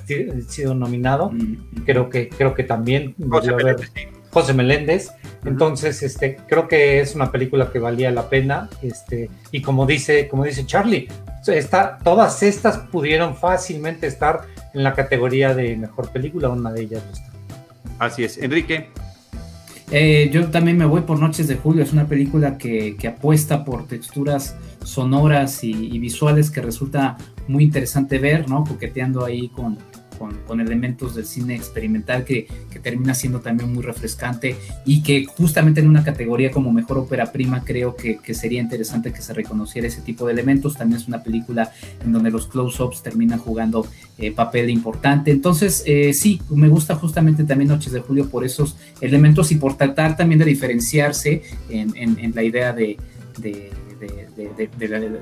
[0.49, 1.31] sido nominado.
[1.31, 1.85] Mm.
[1.85, 3.89] Creo que, creo que también José debió haber.
[4.37, 5.13] José Meléndez.
[5.47, 8.69] Entonces, este, creo que es una película que valía la pena.
[8.83, 11.09] Este, y como dice, como dice Charlie,
[11.47, 14.43] está, todas estas pudieron fácilmente estar
[14.75, 17.33] en la categoría de mejor película, una de ellas está.
[17.99, 18.37] Así es.
[18.37, 18.91] Enrique.
[19.91, 23.87] Eh, yo también me voy por Noches de Julio, es una película que, apuesta por
[23.87, 27.17] texturas sonoras y, visuales que resulta
[27.49, 28.65] muy interesante ver, ¿no?
[28.65, 29.79] Coqueteando ahí con,
[30.19, 32.49] con, elementos del cine experimental que,
[32.83, 34.55] termina siendo también muy refrescante
[34.85, 39.23] y que justamente en una categoría como mejor ópera prima creo que, sería interesante que
[39.23, 40.77] se reconociera ese tipo de elementos.
[40.77, 41.73] También es una película
[42.05, 43.87] en donde los close-ups terminan jugando
[44.19, 45.31] eh, papel importante.
[45.31, 49.77] Entonces, eh, sí, me gusta justamente también Noches de Julio por esos elementos y por
[49.77, 52.97] tratar también de diferenciarse en, la idea de
[53.39, 53.71] de,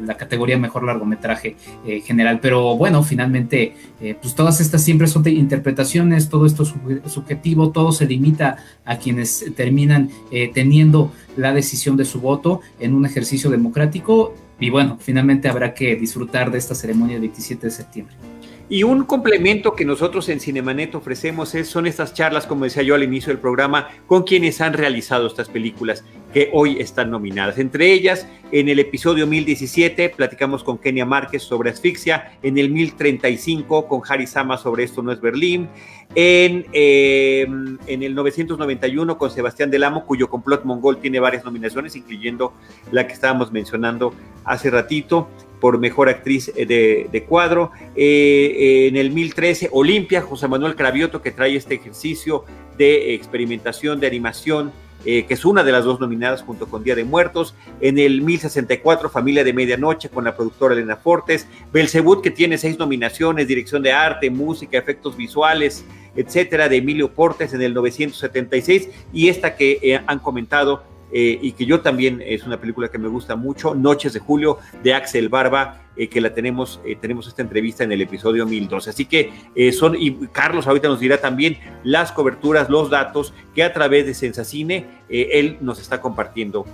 [0.04, 1.56] la, categoría mejor largometraje
[1.86, 2.40] eh, general.
[2.40, 7.70] Pero bueno, finalmente, eh, pues todas estas siempre son de interpretaciones, todo esto es subjetivo,
[7.70, 13.06] todo se limita a quienes terminan eh, teniendo la decisión de su voto en un
[13.06, 14.34] ejercicio democrático.
[14.60, 18.33] Y bueno, finalmente habrá que disfrutar de esta ceremonia el 27 de septiembre.
[18.68, 22.94] Y un complemento que nosotros en Cinemanet ofrecemos es, son estas charlas, como decía yo
[22.94, 26.02] al inicio del programa, con quienes han realizado estas películas
[26.32, 27.58] que hoy están nominadas.
[27.58, 33.86] Entre ellas, en el episodio 1017 platicamos con Kenia Márquez sobre asfixia, en el 1035
[33.86, 35.68] con Harry Sama sobre Esto no es Berlín,
[36.14, 37.46] en, eh,
[37.86, 42.54] en el 991 con Sebastián Del Amo, cuyo complot mongol tiene varias nominaciones, incluyendo
[42.90, 45.28] la que estábamos mencionando hace ratito
[45.60, 46.66] por mejor actriz eh,
[47.10, 47.72] de, cuadro.
[47.96, 52.44] Eh, en el 1013, Olimpia, José Manuel Cravioto, que trae este ejercicio
[52.76, 54.72] de experimentación, de animación,
[55.04, 57.54] eh, que es una de las dos nominadas junto con Día de Muertos.
[57.80, 61.46] En el 1064, Familia de Medianoche, con la productora Elena Fortes.
[61.72, 65.84] Belzebut, que tiene seis nominaciones, dirección de arte, música, efectos visuales,
[66.16, 68.88] etcétera, de Emilio Portes en el 976.
[69.12, 70.82] Y esta que han comentado
[71.12, 74.58] eh, y que yo también es una película que me gusta mucho, Noches de Julio
[74.82, 78.90] de Axel Barba, eh, que la tenemos, eh, tenemos esta entrevista en el episodio 1012.
[78.90, 79.32] Así que
[79.72, 84.14] son, y Carlos ahorita nos dirá también las coberturas, los datos que a través de
[84.14, 86.66] Sensacine él nos está compartiendo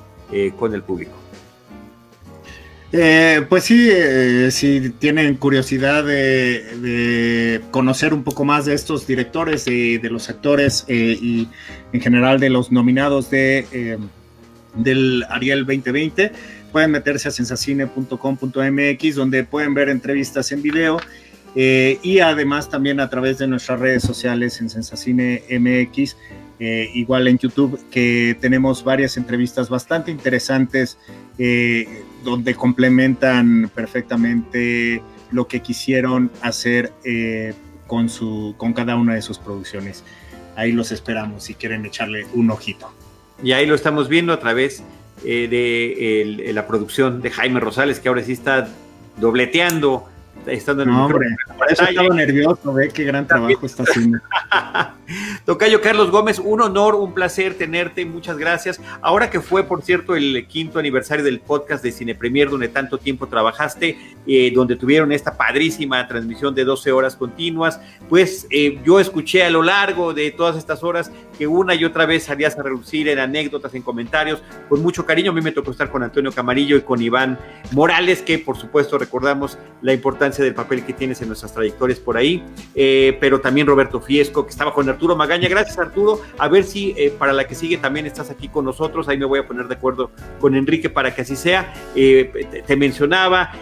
[0.58, 1.12] con el público.
[2.90, 3.90] pues sí,
[4.50, 11.48] si tienen curiosidad de, conocer un poco más de estos directores, de los actores y
[11.92, 13.98] en general de los nominados de
[14.74, 16.32] del Ariel 2020.
[16.72, 20.98] Pueden meterse a sensacine.com.mx donde pueden ver entrevistas en video
[21.56, 26.16] eh, y además también a través de nuestras redes sociales en Sensacine MX,
[26.60, 30.98] eh, igual en YouTube, que tenemos varias entrevistas bastante interesantes
[31.38, 35.02] eh, donde complementan perfectamente
[35.32, 36.92] lo que quisieron hacer
[37.86, 40.04] con, su, con cada una de sus producciones.
[40.56, 42.92] Ahí los esperamos si quieren echarle un ojito.
[43.42, 44.82] Y ahí lo estamos viendo a través
[45.24, 48.68] eh, de la producción de Jaime Rosales, que ahora sí está
[49.18, 50.09] dobleteando
[50.46, 54.18] estando en no, hombre, por eso estaba nervioso, ve qué gran trabajo está haciendo.
[55.44, 58.80] Tocayo Carlos Gómez, un honor, un placer tenerte, muchas gracias.
[59.00, 62.98] Ahora que fue, por cierto, el quinto aniversario del podcast de Cine Premier, donde tanto
[62.98, 69.00] tiempo trabajaste, eh, donde tuvieron esta padrísima transmisión de 12 horas continuas, pues eh, yo
[69.00, 72.62] escuché a lo largo de todas estas horas que una y otra vez salías a
[72.62, 75.30] reducir en anécdotas, en comentarios, con mucho cariño.
[75.30, 77.38] A mí me tocó estar con Antonio Camarillo y con Iván
[77.72, 82.16] Morales, que por supuesto recordamos la importancia del papel que tienes en nuestras trayectorias por
[82.16, 82.42] ahí,
[82.74, 85.48] eh, pero también Roberto Fiesco, que estaba con Arturo Magaña.
[85.48, 89.08] Gracias Arturo, a ver si eh, para la que sigue también estás aquí con nosotros,
[89.08, 90.10] ahí me voy a poner de acuerdo
[90.40, 91.72] con Enrique para que así sea.
[91.94, 93.52] Eh, te, mencionaba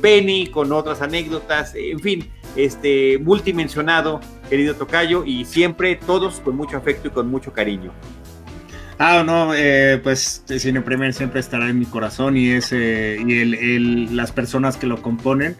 [0.00, 6.76] Penny con otras anécdotas, en fin, este multimensionado, querido Tocayo, y siempre todos con mucho
[6.76, 7.92] afecto y con mucho cariño.
[9.00, 14.16] Ah, no, eh, pues Cine Premier siempre estará en mi corazón y, ese, y el,
[14.16, 15.56] las personas que lo componen.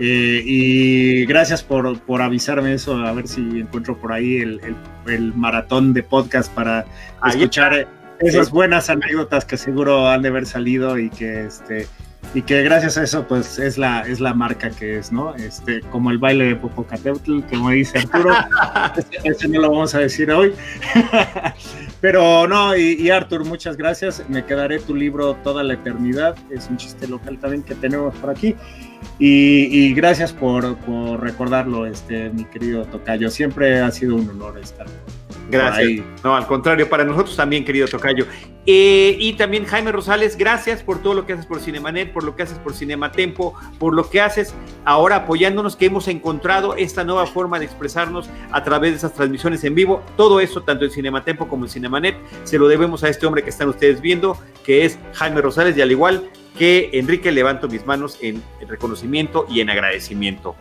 [0.00, 4.60] Eh, y gracias por, por, avisarme eso, a ver si encuentro por ahí el,
[5.06, 6.86] el, maratón de podcast para
[7.28, 7.86] escuchar
[8.18, 11.86] esas buenas anécdotas que seguro han de haber salido y que este
[12.34, 15.34] y que gracias a eso pues es la es la marca que es, ¿no?
[15.34, 18.34] Este como el baile de Popocatépetl, como dice Arturo,
[19.24, 20.52] ese, no lo vamos a decir hoy.
[22.00, 24.24] Pero no, y, Artur, muchas gracias.
[24.28, 26.34] Me quedaré tu libro toda la eternidad.
[26.50, 28.56] Es un chiste local también que tenemos por aquí.
[29.20, 33.30] Y, gracias por, por, recordarlo, este, mi querido Tocayo.
[33.30, 34.86] Siempre ha sido un honor estar
[35.52, 36.02] Gracias.
[36.24, 38.26] No, al contrario, para nosotros también, querido Tocayo.
[38.64, 42.34] Eh, y también Jaime Rosales, gracias por todo lo que haces por Cinemanet, por lo
[42.34, 44.54] que haces por Cinema Tempo, por lo que haces
[44.86, 49.62] ahora apoyándonos, que hemos encontrado esta nueva forma de expresarnos a través de esas transmisiones
[49.64, 50.02] en vivo.
[50.16, 53.42] Todo eso, tanto en Cinema Tempo como en Cinemanet, se lo debemos a este hombre
[53.42, 57.84] que están ustedes viendo, que es Jaime Rosales, y al igual que Enrique, levanto mis
[57.84, 60.54] manos en reconocimiento y en agradecimiento.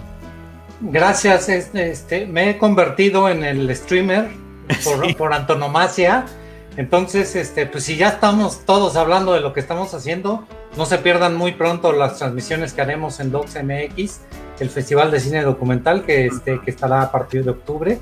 [0.82, 4.32] Gracias, este, este me he convertido en el streamer
[5.18, 6.26] por, antonomasia.
[6.78, 10.46] Entonces, este, pues si ya estamos todos hablando de lo que estamos haciendo,
[10.78, 14.22] no se pierdan muy pronto las transmisiones que haremos en Docs MX,
[14.60, 18.00] el Festival de Cine Documental que, este, que estará a partir de octubre.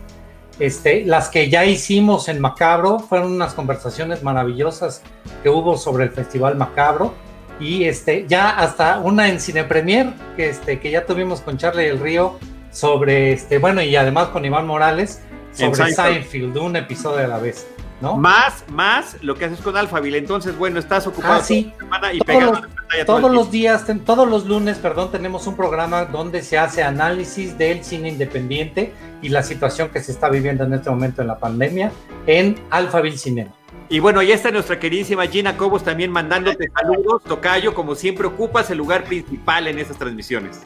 [0.60, 5.02] Este, las que ya hicimos en Macabro fueron unas conversaciones maravillosas
[5.42, 7.14] que hubo sobre el Festival Macabro
[7.62, 11.86] y este, ya hasta una en Cine Premier que, este, que ya tuvimos con Charlie
[11.86, 12.38] del Río
[12.72, 15.22] sobre, este, bueno, y además con Iván Morales
[15.54, 16.58] sobre Seinfeld.
[16.58, 17.68] un episodio a la vez,
[18.02, 18.16] ¿no?
[18.16, 20.18] Más, más lo que haces con Alphaville.
[20.18, 21.74] Entonces, bueno, estás ocupado ah, sí.
[21.78, 26.42] semana y todos, los, todos los días, todos los lunes, perdón, tenemos un programa donde
[26.42, 30.90] se hace análisis del cine independiente y la situación que se está viviendo en este
[30.90, 31.92] momento en la pandemia
[32.28, 33.52] en Alphaville Cinema.
[33.92, 37.24] Y bueno, ya está nuestra queridísima Gina Cobos también mandándote saludos.
[37.24, 40.62] Tocayo, como siempre, ocupas el lugar principal en esas transmisiones.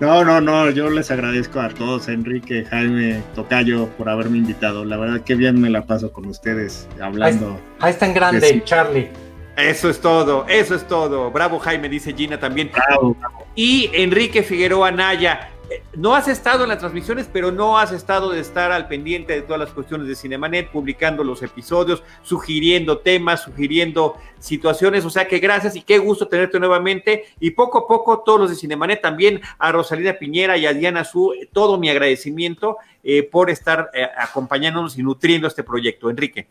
[0.00, 4.84] No, no, no, yo les agradezco a todos, Enrique, Jaime, Tocayo, por haberme invitado.
[4.84, 7.60] La verdad que bien me la paso con ustedes hablando.
[7.78, 9.08] Ahí, está en grande, Charlie.
[9.56, 11.30] Eso es todo, eso es todo.
[11.30, 12.72] Bravo Jaime, dice Gina también.
[12.72, 13.16] Bravo.
[13.54, 15.50] Y Enrique Figueroa Naya,
[15.96, 19.42] no has estado en las transmisiones, pero no has estado de estar al pendiente de
[19.42, 25.04] todas las cuestiones de Cinemanet, publicando los episodios, sugiriendo temas, sugiriendo situaciones.
[25.04, 27.26] O sea que gracias y qué gusto tenerte nuevamente.
[27.40, 31.04] Y poco a poco, todos los de Cinemanet, también a Rosalina Piñera y a Diana
[31.04, 36.10] Su, todo mi agradecimiento eh, por estar eh, acompañándonos y nutriendo este proyecto.
[36.10, 36.48] Enrique.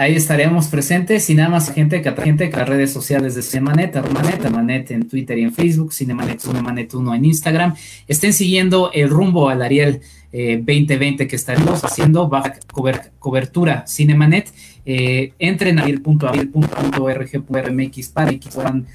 [0.00, 3.96] Ahí estaremos presentes y nada más gente que gente que las redes sociales de Cinemanet,
[3.96, 7.74] Armanet, Manet en Twitter y en Facebook, Cinemanet, Cinemanet 1 en Instagram.
[8.06, 12.60] Estén siguiendo el rumbo al Ariel 2020 que estaremos haciendo baja
[13.18, 14.52] cobertura Cinemanet.
[14.86, 16.48] Eh, entren a ir.org.mx
[18.10, 18.86] para que puedan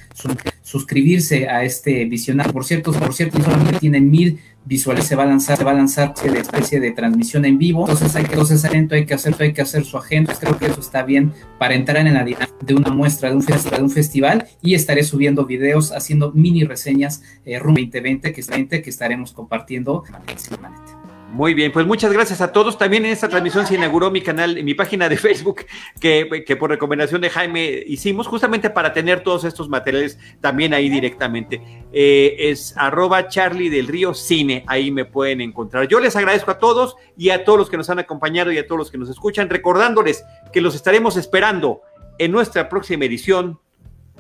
[0.62, 2.54] suscribirse a este visionario.
[2.54, 5.76] Por cierto, por cierto, solamente tienen mil visuales, se va a lanzar, se va a
[5.76, 7.82] lanzar de especie de transmisión en vivo.
[7.82, 10.34] Entonces hay que, entonces hay que hacer, hay que hacer su agenda.
[10.40, 13.44] Creo que eso está bien para entrar en la dinámica de una muestra de un,
[13.44, 18.90] festival, de un festival y estaré subiendo videos, haciendo mini reseñas eh, 2020 que, que
[18.90, 21.03] estaremos compartiendo en
[21.34, 22.78] muy bien, pues muchas gracias a todos.
[22.78, 25.66] También en esta transmisión se inauguró mi canal, mi página de Facebook,
[26.00, 31.60] que, por recomendación de Jaime hicimos, justamente para tener todos estos materiales también ahí directamente.
[31.92, 35.88] Eh, es arroba Charlie del Río Cine, ahí me pueden encontrar.
[35.88, 38.68] Yo les agradezco a todos y a todos los que nos han acompañado y a
[38.68, 40.24] todos los que nos escuchan, recordándoles
[40.54, 41.82] que los estaremos esperando
[42.20, 43.60] en nuestra próxima edición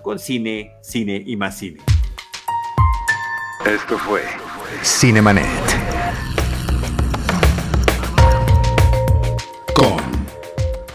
[0.01, 1.79] con cine, cine y más cine.
[3.67, 4.23] Esto fue
[4.81, 5.72] Cinemanet